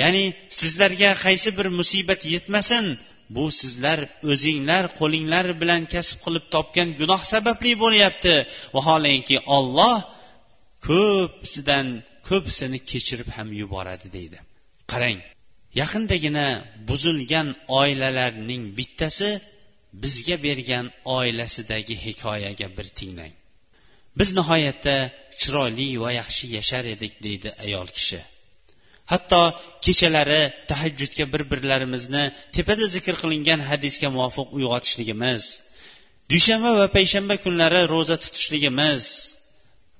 [0.00, 0.24] ya'ni
[0.60, 2.86] sizlarga qaysi bir musibat yetmasin
[3.36, 3.98] bu sizlar
[4.32, 8.34] o'zinglar qo'linglar bilan kasb qilib topgan gunoh sababli bo'lyapti.
[8.76, 9.96] Vaholanki olloh
[10.88, 11.86] ko'pisidan
[12.28, 14.38] ko'pisini kechirib ham yuboradi deydi.
[14.92, 15.18] Qarang
[15.80, 16.46] yaqindagina
[16.88, 17.48] buzilgan
[17.80, 19.30] oilalarning bittasi
[19.92, 23.34] bizga bergan oilasidagi hikoyaga bir tinglang.
[24.18, 24.96] Biz nihoyatda
[25.40, 28.20] chiroyli va yaxshi yashar edik deydi ayol kishi.
[29.12, 29.42] Hatto
[29.86, 32.24] kechalari tahajjudga bir birlarimizni
[32.56, 35.42] tepada zikr qilingan hadisga muvofiq uyg'otishligimiz
[36.32, 39.04] dushanba va payshanba kunlari ro'za tutishligimiz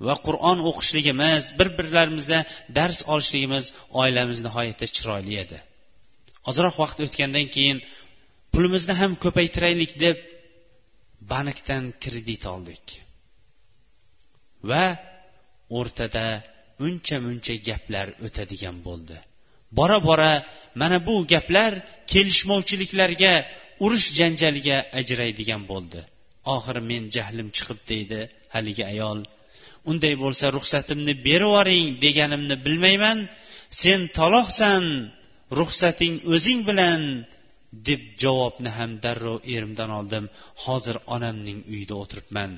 [0.07, 2.39] va qur'on o'qishligimiz bir birlarimizda
[2.79, 3.65] dars olishligimiz
[4.03, 5.59] oilamiz nihoyatda chiroyli edi.
[6.51, 7.79] Ozroq vaqt o'tgandan keyin
[8.53, 10.19] pulimizni ham ko'paytiraylik deb
[11.33, 12.87] bankdan kredit oldik.
[14.71, 14.85] Va
[15.79, 16.27] o'rtada
[16.87, 19.17] uncha muncha gaplar o'tadigan bo'ldi.
[19.79, 20.33] Bora bora
[20.81, 21.73] mana bu gaplar
[22.13, 23.35] kelishmovchiliklarga
[23.85, 26.01] urush janjalga ajraydigan bo'ldi.
[26.55, 28.21] Oxiri men jahlim chiqib deydi
[28.55, 29.19] haligi ayol.
[29.91, 31.55] Unday bo'lsa ruxsatimni berib
[32.05, 33.19] deganimni bilmayman.
[33.83, 34.85] Sen taloqsan
[35.59, 37.03] ruxsating o'zing bilan
[37.89, 40.25] deb javobni ham darrov erimdan oldim.
[40.65, 42.51] Hozir onamning uyida o'tiribman.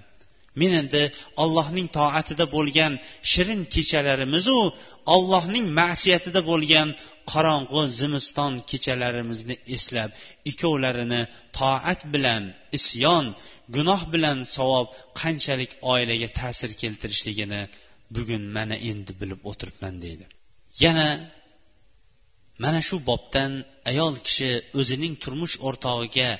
[0.61, 1.03] Men endi
[1.43, 2.93] ollohning toatida bo'lgan
[3.33, 4.59] shirin kechalarimizu
[5.15, 6.89] ollohning ma'siyatida bo'lgan
[7.33, 10.11] qorong'u zimiston kechalarimizni eslab
[10.51, 11.23] ikkovlarini
[11.59, 12.43] toat bilan
[12.79, 13.25] isyon
[13.77, 14.89] gunoh bilan savob
[15.21, 17.63] qanchalik oilaga ta'sir keltirishligini
[18.17, 20.25] bugun mana endi bilib o'tiribman deydi.
[20.85, 21.09] Yana
[22.63, 23.53] mana shu bobdan
[23.91, 24.51] ayol kishi
[24.81, 26.31] o'zining turmush o'rtog'iga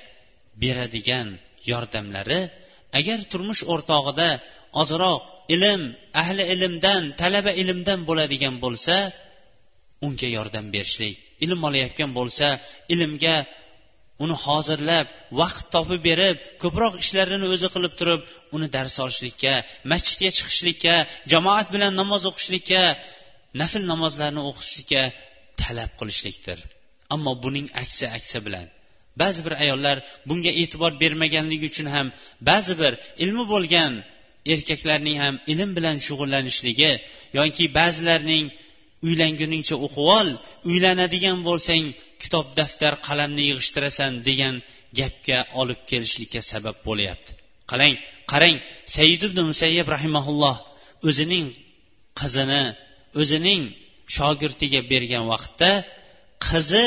[0.63, 1.29] beradigan
[1.71, 2.41] yordamlari
[2.99, 4.31] agar turmush o'rtog'ida
[4.83, 5.23] ozroq
[5.55, 5.83] ilm
[6.23, 8.97] ahli ilmdan talaba ilmdan bo'ladigan bo'lsa
[10.07, 12.47] unga yordam berishlik ilm olayotgan bo'lsa
[12.95, 13.37] ilmga
[14.25, 15.07] uni hozirlab
[15.41, 18.21] vaqt topib berib ko'proq ishlarini o'zi qilib turib
[18.57, 19.55] uni dars olishlikka
[19.93, 20.95] masjidga chiqishlikka
[21.33, 22.83] jamoat bilan namoz o'qishlikka
[23.61, 25.03] nafl namozlarni o'qishlikka
[25.61, 26.59] talab qilishlikdir.
[27.15, 28.67] Ammo buning aksi aksi bilan.
[29.21, 29.97] Ba'zi bir ayollar
[30.29, 32.07] bunga e'tibor bermaganligi uchun ham
[32.49, 32.93] ba'zi bir
[33.25, 33.93] ilmi bo'lgan
[34.55, 36.93] erkaklarning ham ilm bilan shug'ullanishligi
[37.39, 38.47] yoki ba'zilarning
[39.07, 40.29] uylanguningcha o'qib ol
[40.71, 41.85] uylanadigan bo'lsang
[42.23, 44.55] kitob daftar qalamni yig'ishtirasan degan
[44.99, 47.33] gapga olib kelishlikka sabab bo'lyapti.
[47.71, 47.95] Qarang
[48.33, 48.57] qarang
[48.97, 50.57] said ibn musayyab rahimaulloh
[51.09, 51.47] o'zining
[52.21, 52.65] qizini
[53.21, 53.63] o'zining
[54.17, 55.71] shogirdiga bergan vaqtda
[56.47, 56.87] qizi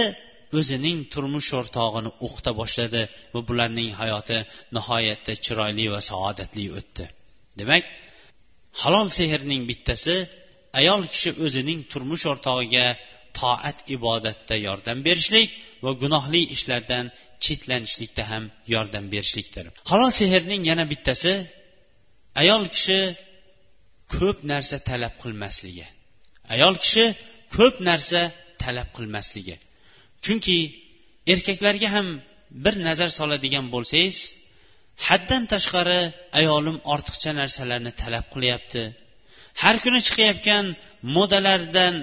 [0.59, 3.01] o'zining turmush o'rtog'ini o'qita boshladi
[3.33, 4.37] va bularning hayoti
[4.77, 7.05] nihoyatda chiroyli va saodatli o'tdi.
[7.59, 7.83] Demak
[8.81, 10.15] halol sehrning bittasi
[10.79, 12.87] ayol kishi o'zining turmush o'rtog'iga
[13.39, 15.49] toat ibodatda yordam berishlik
[15.85, 17.05] va gunohli ishlardan
[17.45, 18.43] chetlanishlikda ham
[18.73, 19.65] yordam berishlikdir.
[19.91, 21.33] Halol sehrning yana bittasi
[22.41, 22.99] ayol kishi
[24.15, 25.87] ko'p narsa talab qilmasligi.
[26.53, 27.05] Ayol kishi
[27.55, 28.21] ko'p narsa
[28.63, 29.55] talab qilmasligi.
[30.25, 30.57] Chunki
[31.33, 32.07] erkaklarga ham
[32.63, 34.17] bir nazar soladigan bo'lsangiz
[35.07, 36.01] haddan tashqari
[36.39, 38.83] ayolim ortiqcha narsalarni talab qilyapti.
[39.63, 40.65] Har kuni chiqayotgan
[41.15, 41.95] modalardan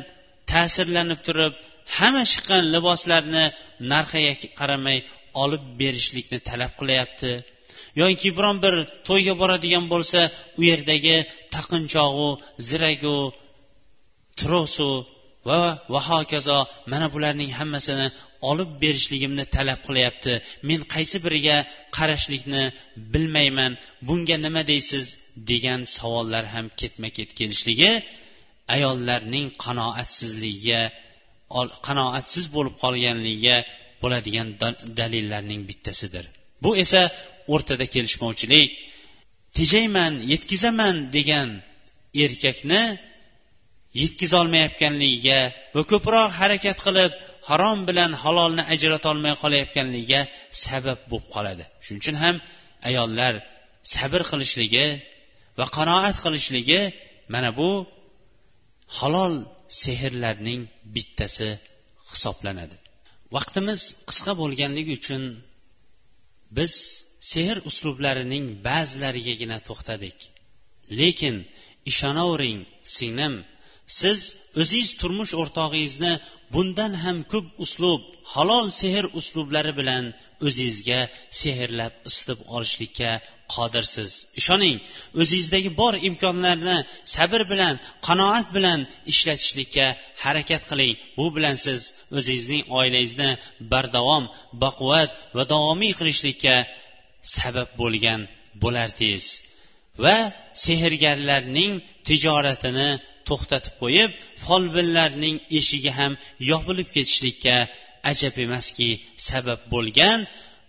[0.52, 1.54] ta'sirlanib turib
[1.96, 3.44] hamma chiqqan liboslarni
[3.92, 4.98] narxiga qaramay
[5.42, 7.32] olib berishlikni talab qilyapti.
[8.00, 8.74] Yoki biron bir
[9.08, 10.20] to'yga boradigan bo'lsa
[10.60, 11.16] u yerdagi
[11.54, 12.28] taqinchog'u
[12.68, 13.18] ziragu
[14.40, 14.92] trosu
[15.48, 15.60] va
[15.92, 16.58] va hokazo
[16.92, 18.06] mana bularning hammasini
[18.50, 20.32] olib berishligimni talab qilyapti.
[20.68, 21.56] Men qaysi biriga
[21.96, 22.62] qarashlikni
[23.12, 23.72] bilmayman
[24.08, 25.04] bunga nima deysiz
[25.50, 27.92] degan savollar ham ketma ket kelishligi
[28.74, 30.80] ayollarning qanoatsizligiga
[31.86, 33.56] qanoatsiz bo'lib qolganligiga
[34.02, 34.48] bo'ladigan
[35.00, 36.24] dalillarning bittasidir.
[36.64, 37.02] Bu esa
[37.54, 38.68] o'rtada kelishmovchilik.
[39.58, 41.48] Tejayman yetkazaman degan
[42.24, 42.82] erkakni
[44.00, 45.40] yetkazolmayotganligiga
[45.74, 47.12] va ko'proq harakat qilib
[47.48, 50.20] harom bilan halolni ajratolmay qolayotganligiga
[50.64, 51.64] sabab bo'lib qoladi.
[51.84, 52.36] Shuning uchun ham
[52.88, 53.34] ayollar
[53.94, 54.86] sabr qilishligi
[55.58, 56.80] va qanoat qilishligi
[57.34, 57.70] mana bu
[58.98, 59.34] halol
[59.82, 60.60] sehrlarning
[60.94, 61.50] bittasi
[62.10, 62.76] hisoblanadi.
[63.36, 65.22] Vaqtimiz qisqa bo'lganligi uchun
[66.56, 66.72] biz
[67.32, 70.18] sehr uslublarining ba'zilarigagina to'xtadik.
[71.00, 71.36] Lekin
[71.90, 72.58] ishonavering
[72.96, 73.34] singlim
[73.86, 74.20] siz
[74.60, 76.12] o'zingiz turmush o'rtog'ingizni
[76.54, 78.00] bundan ham ko'p uslub
[78.34, 80.04] halol sehr uslublari bilan
[80.46, 81.00] o'zingizga
[81.40, 83.10] sehrlab isitib olishlikka
[83.54, 84.10] qodirsiz.
[84.40, 84.76] Ishoning
[85.20, 86.78] o'zingizdagi bor imkonlarni
[87.14, 87.74] sabr bilan
[88.06, 88.80] qanoat bilan
[89.12, 89.86] ishlatishlikka
[90.24, 90.94] harakat qiling.
[91.18, 91.80] Bu bilan siz
[92.18, 93.30] o'zingizning oilangizni
[93.72, 94.24] bardavom
[94.62, 96.56] baquvvat va davomiy qilishlikka
[97.36, 98.20] sabab bo'lgan
[98.62, 99.26] bo'lardingiz
[100.04, 100.16] va
[100.64, 101.72] sehrgarlarning
[102.08, 102.90] tijoratini
[103.28, 104.10] to'xtatib qo'yib
[104.44, 106.12] folbinlarning eshigi ham
[106.50, 107.56] yopilib ketishlikka
[108.10, 108.90] ajab emaski
[109.28, 110.18] sabab bo'lgan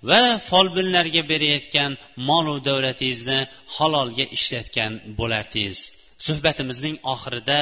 [0.09, 1.91] va folbinlarga berayotgan
[2.29, 3.39] molu davlatingizni
[3.75, 5.79] halolga ishlatgan bo'lardingiz
[6.27, 7.59] suhbatimizning oxirida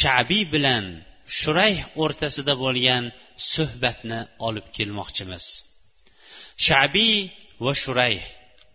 [0.00, 0.84] shabiy bilan
[1.38, 3.04] shurayh o'rtasida bo'lgan
[3.52, 5.44] suhbatni olib kelmoqchimiz.
[6.66, 7.16] Shabiy
[7.64, 8.22] va shurayh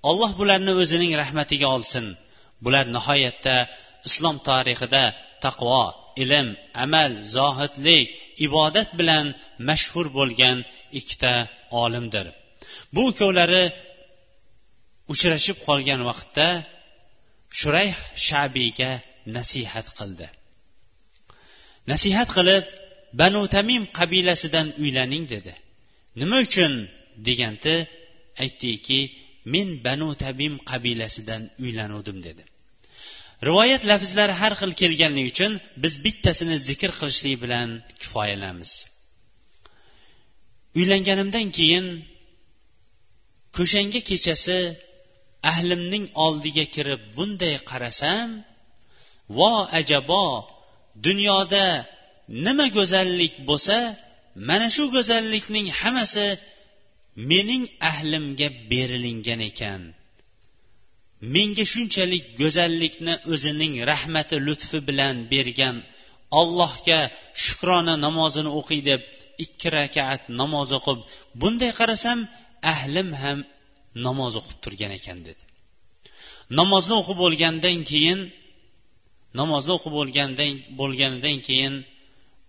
[0.09, 2.05] alloh bularni o'zining rahmatiga olsin.
[2.63, 3.55] Bular nihoyatda
[4.07, 5.03] islom tarixida
[5.45, 5.83] taqvo
[6.23, 6.47] ilm
[6.85, 8.07] amal zohidlik
[8.45, 9.25] ibodat bilan
[9.69, 10.57] mashhur bo'lgan
[10.99, 11.33] ikkita
[11.83, 12.27] olimdir.
[12.95, 13.63] Bu ikkovlari
[15.13, 16.47] uchrashib qolgan vaqtda
[17.59, 17.95] shurayh
[18.27, 18.91] shabiyga
[19.35, 20.27] nasihat qildi.
[21.91, 22.65] Nasihat qilib
[23.21, 25.53] banu tamim qabilasidan uylaning dedi.
[26.19, 26.73] Nima uchun?
[27.27, 27.75] deganda
[28.43, 28.99] aytdiki
[29.53, 32.43] men banu tabim qabilasidan uylanuvdim dedi.
[33.47, 35.51] Rivoyat lafzlari har xil kelganligi uchun
[35.83, 37.69] biz bittasini zikr qilishlik bilan
[38.01, 38.71] kifoyalanamiz.
[40.79, 41.85] Uylanganimdan keyin
[43.57, 44.59] ko'shanga kechasi
[45.51, 48.29] ahlimning oldiga kirib bunday qarasam
[49.37, 50.25] vo ajabo
[51.07, 51.67] dunyoda
[52.45, 53.77] nima go'zallik bo'lsa
[54.49, 56.27] mana shu go'zallikning hammasi
[57.29, 59.81] mening ahlimga berilingan ekan.
[61.35, 65.75] Menga shunchalik go'zallikni o'zining rahmati lutfi bilan bergan
[66.39, 66.99] allohga
[67.43, 69.01] shukrona namozini o'qiy deb
[69.43, 70.99] ikki rakat namoz o'qib
[71.41, 72.19] bunday qarasam
[72.73, 73.39] ahlim ham
[74.05, 75.43] namoz o'qib turgan ekan dedi.
[76.59, 78.19] Namozni o'qib bo'lgandan keyin
[79.39, 81.73] namozni o'qib bo'lgandan bo'lganidan keyin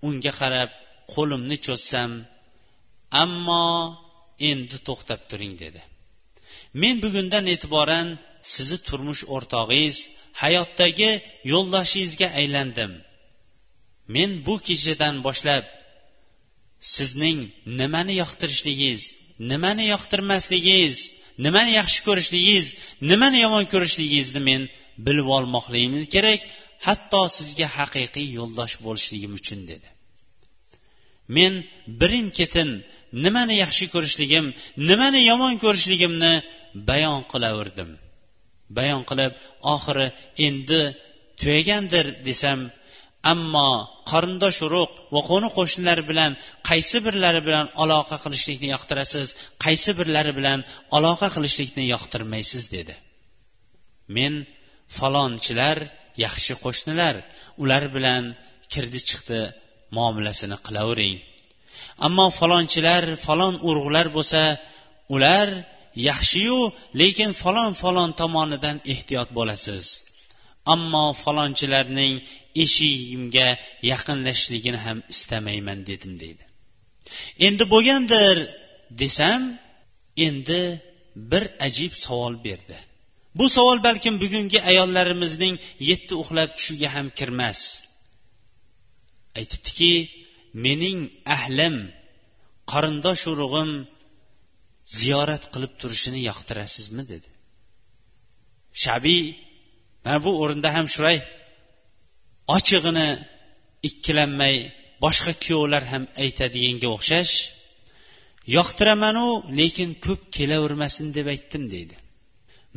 [0.07, 0.71] unga qarab
[1.15, 2.11] qo'limni cho'zsam
[3.23, 3.67] ammo
[4.51, 5.81] endi to'xtab turing dedi.
[6.81, 8.07] Men bugundan e'tiboran
[8.55, 9.97] sizni turmush o'rtog'ingiz
[10.43, 11.11] hayotdagi
[11.53, 12.93] yo'ldoshingizga aylandim.
[14.15, 15.65] Men bu kechadan boshlab
[16.97, 17.39] sizning
[17.81, 19.03] nimani yoqtirishligingiz
[19.51, 20.97] nimani yoqtirmasligingiz
[21.45, 22.67] nimani yaxshi ko'rishligingiz
[23.11, 24.63] nimani yomon ko'rishligingizni men
[25.07, 26.41] bilib olmoqligimiz kerak
[26.87, 29.89] hatto sizga haqiqiy yo'ldosh bo'lishligim uchun dedi.
[31.37, 31.53] Men
[32.01, 32.71] birin ketin
[33.25, 34.47] nimani yaxshi ko'rishligim
[34.89, 36.33] nimani yomon ko'rishligimni
[36.89, 37.91] bayon qilaverdim.
[38.77, 39.33] Bayon qilib
[39.75, 40.07] oxiri
[40.47, 40.83] endi
[41.41, 42.61] tugagandir desam
[43.33, 43.71] ammo
[44.11, 46.33] qarindosh urug' va qo'ni qo'shnilar bilan
[46.69, 49.27] qaysi birlari bilan aloqa qilishlikni yoqtirasiz
[49.65, 50.59] qaysi birlari bilan
[50.97, 52.95] aloqa qilishlikni yoqtirmaysiz dedi.
[54.17, 54.35] Men
[54.99, 55.79] falonchilar
[56.25, 57.15] yaxshi qo'shnilar
[57.63, 58.23] ular bilan
[58.73, 59.41] kirdi chiqdi
[59.97, 61.17] muomalasini qilavering.
[62.07, 64.43] Ammo falonchilar falon urug'lar bo'lsa
[65.15, 65.49] ular
[66.09, 69.85] yaxshiyu lekin falon falon tomonidan ehtiyot bo'lasiz.
[70.75, 72.15] Ammo falonchilarning
[72.63, 73.49] eshigimga
[73.91, 76.45] yaqinlashishligini ham istamayman dedim deydi.
[77.47, 78.37] Endi bo'lgandir
[79.03, 79.43] desam
[80.27, 80.63] endi
[81.31, 82.77] bir ajib savol berdi.
[83.35, 85.55] Bu savol balkim bugungi ayollarimizning
[85.91, 87.61] yetti uxlab tushiga ham kirmas.
[89.39, 89.93] Aytibdiki
[90.65, 90.99] mening
[91.37, 91.77] ahlim
[92.73, 93.71] qarindosh urug'im
[94.99, 97.31] ziyorat qilib turishini yoqtirasizmi dedi.
[98.85, 99.25] Shabiy
[100.05, 101.19] mana bu o'rinda ham shuray
[102.57, 103.09] ochig'ini
[103.89, 104.57] ikkilanmay
[105.05, 107.35] boshqa kuyovlar ham aytadiganga o'xshash
[108.57, 109.27] yoqtiramanu
[109.59, 111.97] lekin ko'p kelavermasin deb aytdim deydi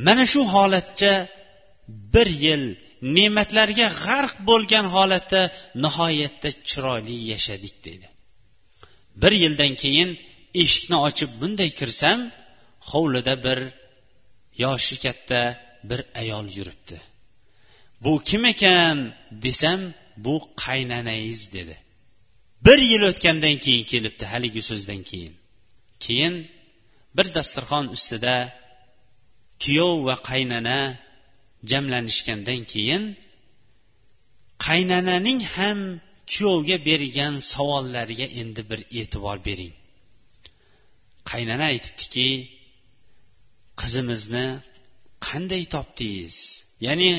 [0.05, 1.13] mana shu holatcha
[2.13, 2.63] bir yil
[3.17, 5.41] ne'matlarga g'arq bo'lgan holatda
[5.83, 8.07] nihoyatda chiroyli yashadik deydi
[9.21, 10.09] bir yildan keyin
[10.61, 12.19] eshikni ochib bunday kirsam
[12.89, 13.59] hovlida bir
[14.63, 15.41] yoshi katta
[15.89, 17.01] bir ayol yuribdi.
[18.03, 19.81] Bu kim ekan desam
[20.25, 20.35] bu
[20.65, 21.75] qaynanangiz dedi.
[22.65, 25.33] Bir yil o'tgandan keyin kelibdi haligi so'zdan keyin.
[25.99, 26.35] Keyin
[27.17, 28.35] bir dasturxon ustida
[29.63, 30.79] kuyov va qaynana
[31.71, 33.03] jamlanishgandan keyin
[34.67, 35.79] qaynananing ham
[36.31, 39.73] kuyovga bergan savollariga endi bir e'tibor bering.
[41.31, 42.29] Qaynana aytibdiki
[43.81, 44.47] qizimizni
[45.27, 46.37] qanday topdingiz?
[46.85, 47.11] Ya'ni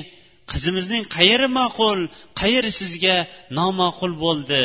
[0.53, 2.01] qizimizning qayeri ma'qul
[2.41, 3.17] qayeri sizga
[3.59, 4.65] noma'qul bo'ldi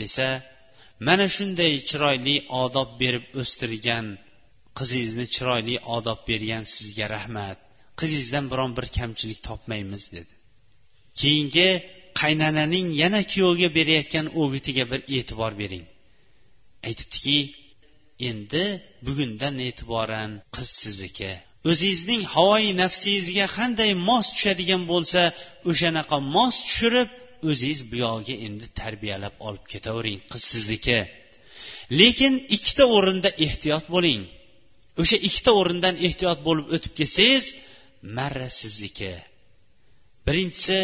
[0.00, 0.28] desa
[1.06, 4.06] mana shunday chiroyli odob berib o'stirgan
[4.78, 7.58] qizingizni chiroyli odob bergan sizga rahmat.
[8.00, 10.32] Qizingizdan biron bir kamchilik topmaymiz dedi.
[11.20, 11.68] Keyingi
[12.20, 15.84] qaynananing yana kuyovga berayotgan o'gitiga bir e'tibor bering.
[16.88, 17.36] Aytibdiki
[18.28, 18.64] endi
[19.06, 21.32] bugundan e'tiboran qiz sizniki
[21.70, 25.22] o'zingizning havoyi nafsingizga qanday mos tushadigan bo'lsa
[25.70, 27.08] o'shanaqa mos tushirib
[27.48, 30.98] o'zingiz bu yog'iga endi tarbiyalab olib ketavering qiz sizniki
[31.98, 34.22] lekin ikkita o'rinda ehtiyot bo'ling.
[35.00, 37.46] O'sha ikkita o'rindan ehtiyot bo'lib o'tib ketsangiz
[38.16, 39.12] marra sizniki
[40.26, 40.80] birinchisi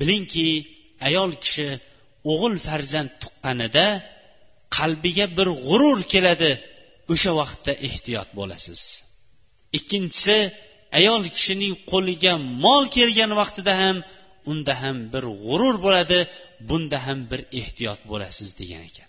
[0.00, 0.48] bilingki
[1.08, 1.68] ayol kishi
[2.32, 3.86] o'g'il farzand tuqqanida
[4.76, 6.52] qalbiga bir g'urur keladi.
[7.12, 8.80] O'sha vaqtda ehtiyot bo'lasiz.
[9.78, 10.38] Ikkinchisi
[10.98, 12.32] ayol kishining qo'liga
[12.64, 13.96] mol kelgan vaqtida ham
[14.50, 16.18] unda ham bir g'urur bo'ladi
[16.68, 19.08] bunda ham bir ehtiyot bo'lasiz degan ekan.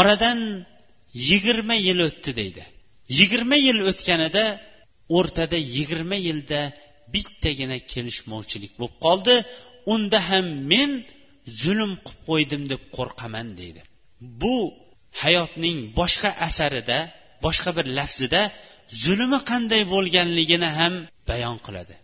[0.00, 0.38] Oradan
[1.28, 2.64] yigirma yil o'tdi deydi.
[3.18, 4.44] Yigirma yil o'tganida
[5.16, 6.60] o'rtada yigirma yilda
[7.14, 9.34] bittagina kelishmovchilik bo'lib qoldi.
[9.94, 10.90] Unda ham men
[11.62, 13.80] zulm qilib qo'ydim deb qo'rqaman deydi.
[14.40, 14.56] Bu
[15.22, 16.98] hayotning boshqa asarida
[17.44, 18.42] boshqa bir lafzida
[19.04, 20.94] zulmi qanday bo'lganligini ham
[21.30, 21.94] bayon qiladi.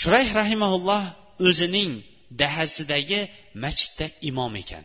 [0.00, 1.02] Shurayh rahimaulloh
[1.48, 1.90] o'zining
[2.40, 3.20] dahasidagi
[3.64, 4.84] masjidda imom ekan.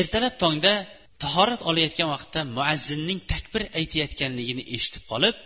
[0.00, 0.74] Ertalab tongda
[1.22, 5.36] tahorat olayotgan vaqtda muazzinning takbir aytayotganligini eshitib qolib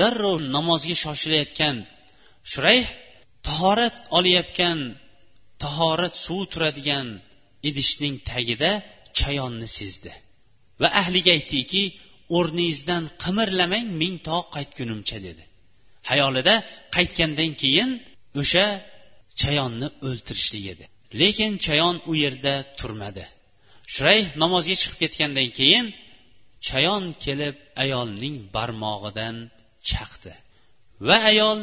[0.00, 1.76] darrov namozga shoshilayotgan
[2.52, 2.86] shurayh
[3.48, 4.78] tahorat olayotgan
[5.64, 7.06] tahorat suvi turadigan
[7.68, 8.72] idishning tagida
[9.18, 10.12] chayonni sezdi.
[10.82, 11.82] Va ahliga aytdiki
[12.36, 15.44] o'rningizdan qimirlamang ming to qaytgunimcha dedi.
[16.10, 16.54] Hayolida
[16.96, 17.90] qaytgandan keyin
[18.40, 18.66] o'sha
[19.40, 20.84] chayonni o'ltirishlik edi.
[21.20, 23.24] Lekin chayon u yerda turmadi.
[23.94, 25.86] Shuray namozga chiqib ketgandan keyin
[26.68, 29.36] chayon kelib ayolning barmog'idan
[29.90, 30.32] chaqdi.
[31.06, 31.58] Va ayol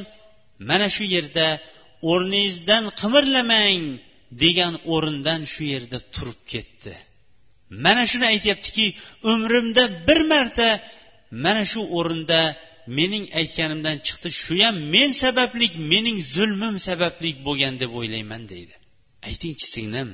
[0.70, 1.48] mana shu yerda
[2.12, 3.84] o'rningizdan qimirlamang
[4.44, 6.96] degan o'rindan shu yerda turib ketdi.
[7.70, 8.86] Mana shuni aytyaptiki
[9.32, 10.70] umrimda bir marta
[11.32, 12.40] mana shu o'rinda
[12.98, 18.76] mening aytganimdan chiqdi shu ham men sabablik mening zulmim sabablik bo'lgan deb o'ylayman deydi.
[19.30, 20.10] Aytingchi singlim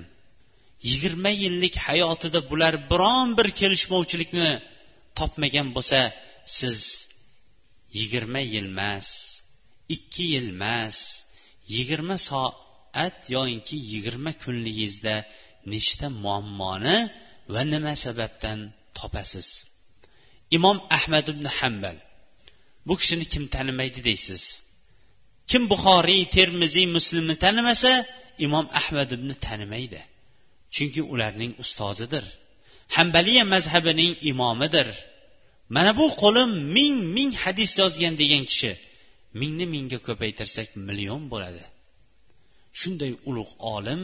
[0.89, 4.49] yigirma yillik hayotida bular biron bir kelishmovchilikni
[5.19, 5.99] topmagan bo'lsa
[6.57, 6.77] siz
[7.97, 9.09] yigirma yil emas
[9.95, 10.97] ikki yil emas
[11.75, 15.15] yigirma soat yoinki yigirma kunligingizda
[15.73, 16.97] nechta muammoni
[17.53, 18.59] va nima sababdan
[18.97, 19.47] topasiz?
[20.57, 21.97] Imom ahmad ibn hambal
[22.87, 24.43] bu kishini kim tanimaydi deysiz?
[25.49, 27.93] Kim buxoriy termiziy muslimni tanimasa
[28.45, 30.01] imom ahmad ibn tanimaydi.
[30.75, 32.25] Chunki ularning ustozidir.
[32.95, 34.87] Hambaliya mazhabining imomidir.
[35.75, 38.71] Mana bu qo'lim ming ming hadis yozgan degan kishi
[39.41, 41.63] mingni mingga ko'paytirsak million bo'ladi.
[42.79, 44.01] Shunday ulug' olim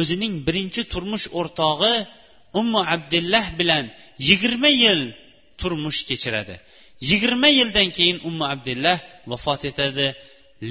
[0.00, 1.94] o'zining birinchi turmush o'rtog'i
[2.60, 3.84] ummu abdullah bilan
[4.28, 5.00] yigirma yil
[5.60, 6.56] turmush kechiradi.
[7.10, 8.98] Yigirma yildan keyin ummu abdullah
[9.30, 10.06] vafot etadi.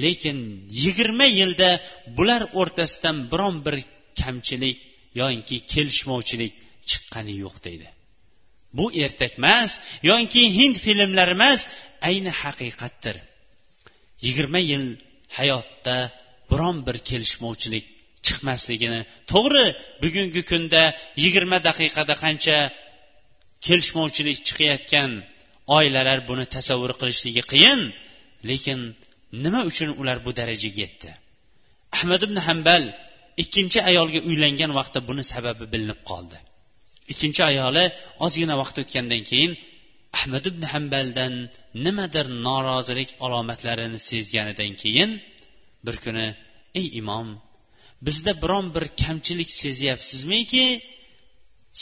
[0.02, 0.38] Lekin
[0.82, 1.70] yigirma yilda
[2.16, 3.76] bular o'rtasidan biron bir
[4.20, 4.78] kamchilik
[5.20, 6.52] yoinki kelishmovchilik
[6.90, 7.88] chiqqani yo'q deydi.
[8.76, 9.70] Bu ertak emas
[10.08, 11.60] yoinki hind filmlari emas
[12.08, 13.16] ayni haqiqatdir.
[14.26, 14.84] Yigirma yil
[15.38, 15.96] hayotda
[16.50, 17.84] biron bir kelishmovchilik
[18.26, 19.00] chiqmasligini.
[19.32, 19.64] To'g'ri
[20.02, 20.82] bugungi kunda
[21.24, 22.58] yigirma daqiqada qancha
[23.66, 25.10] kelishmovchilik chiqayotgan
[25.76, 27.80] oilalar buni tasavvur qilishligi qiyin
[28.50, 28.80] lekin
[29.44, 31.10] nima uchun ular bu darajaga yetdi?
[31.96, 32.84] Ahmad ibn hambal
[33.42, 36.38] ikkinchi ayolga uylangan vaqtda buni sababi bilinib qoldi.
[37.12, 37.84] Ikkinchi ayoli
[38.26, 39.52] ozgina vaqt o'tgandan keyin
[40.18, 41.34] ahmad ibn hambaldan
[41.84, 45.10] nimadir norozilik alomatlarini sezganidan keyin
[45.86, 46.26] bir kuni
[46.80, 47.28] ey imom
[48.06, 50.66] bizda biron bir kamchilik sezyapsizmiki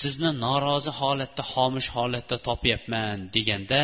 [0.01, 3.81] sizni norozi holatda xomush holatda topyapman deganda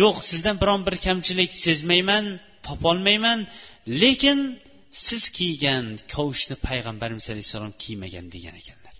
[0.00, 2.24] yo'q sizdan biron bir kamchilik sezmayman
[2.66, 3.40] topolmayman
[4.02, 4.38] lekin
[5.06, 5.84] siz kiygan
[6.14, 8.94] kovushni payg'ambarimiz alayhissalom kiymagan degan ekanlar.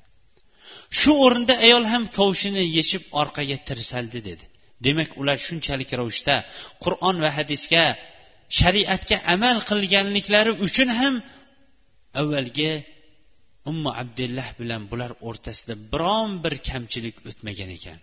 [0.98, 4.44] Shu o'rinda ayol ham kovushini yechib orqaga tirsaldi dedi.
[4.86, 6.36] Demak ular shunchalik ravishda
[6.84, 7.84] qur'on va hadisga
[8.60, 11.14] shariatga amal qilganliklari uchun ham
[12.20, 12.72] avvalgi
[13.70, 17.98] ummu abdullah bilan bular o'rtasida biron bir kamchilik o'tmagan ekan.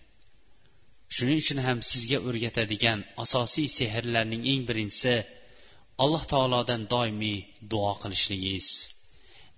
[1.16, 5.16] Shuning uchun ham sizga o'rgatadigan asosiy sehrlarning eng birinchisi
[6.03, 7.39] alloh taolodan doimiy
[7.72, 8.68] duo qilishligingiz.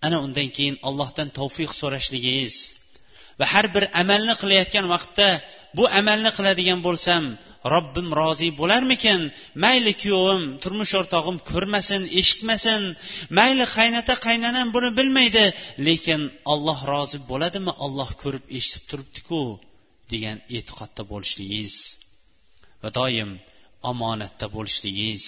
[0.05, 2.55] Ana undan keyin allohdan tavfiq so'rashligingiz.
[3.39, 5.27] Va har bir amalni qilayotgan vaqtda
[5.77, 7.23] bu amalni qiladigan bo'lsam
[7.73, 9.19] robbim rozi bo'larmikin?
[9.63, 12.81] Mayli kuyovim turmush o'rtog'im ko'rmasin eshitmasin.
[13.37, 15.45] Mayli qaynota qaynonam buni bilmaydi
[15.87, 16.21] lekin
[16.53, 17.71] olloh rozi bo'ladimi?
[17.85, 19.41] Olloh ko'rib eshitib turibdiku
[20.13, 21.75] degan e'tiqodda bo'lishligingiz
[22.81, 23.31] va doim
[23.91, 25.25] omonatda bo'lishligingiz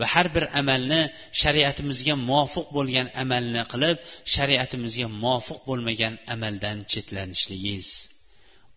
[0.00, 1.00] va har bir amalni
[1.42, 3.96] shariatimizga muvofiq bo'lgan amalni qilib
[4.34, 7.88] shariatimizga muvofiq bo'lmagan amaldan chetlanishligingiz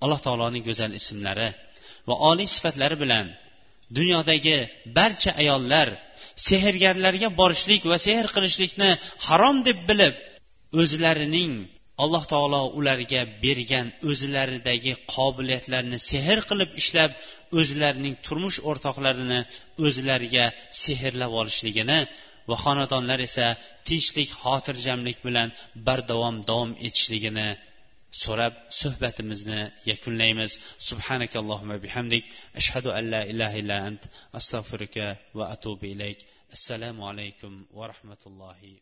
[0.03, 1.49] alloh taoloning go'zal ismlari
[2.07, 3.25] va oliy sifatlari bilan
[3.97, 4.57] dunyodagi
[4.97, 5.87] barcha ayollar
[6.47, 8.89] sehrgarlarga borishlik va sehr qilishlikni
[9.27, 10.15] harom deb bilib
[10.81, 11.53] o'zlarining
[12.03, 17.11] alloh taolo ularga bergan o'zlaridagi qobiliyatlarni sehr qilib ishlab
[17.59, 19.39] o'zlarining turmush o'rtoqlarini
[19.85, 20.45] o'zlariga
[20.83, 21.99] sehrlab olishligini
[22.49, 23.47] va xonadonlar esa
[23.87, 25.49] tinchlik xotirjamlik bilan
[25.87, 27.49] bardavom davom etishligini
[28.23, 30.51] so'rab suhbatimizni yakunlaymiz.
[30.89, 32.23] Subhanakallohumma bihamdik.
[32.59, 34.01] Ashhadu an la ilaha illa ant.
[34.39, 35.05] Astag'firuka
[35.37, 36.19] va atubu ilayk.
[36.55, 38.73] Assalomu alaykum va rahmatullohi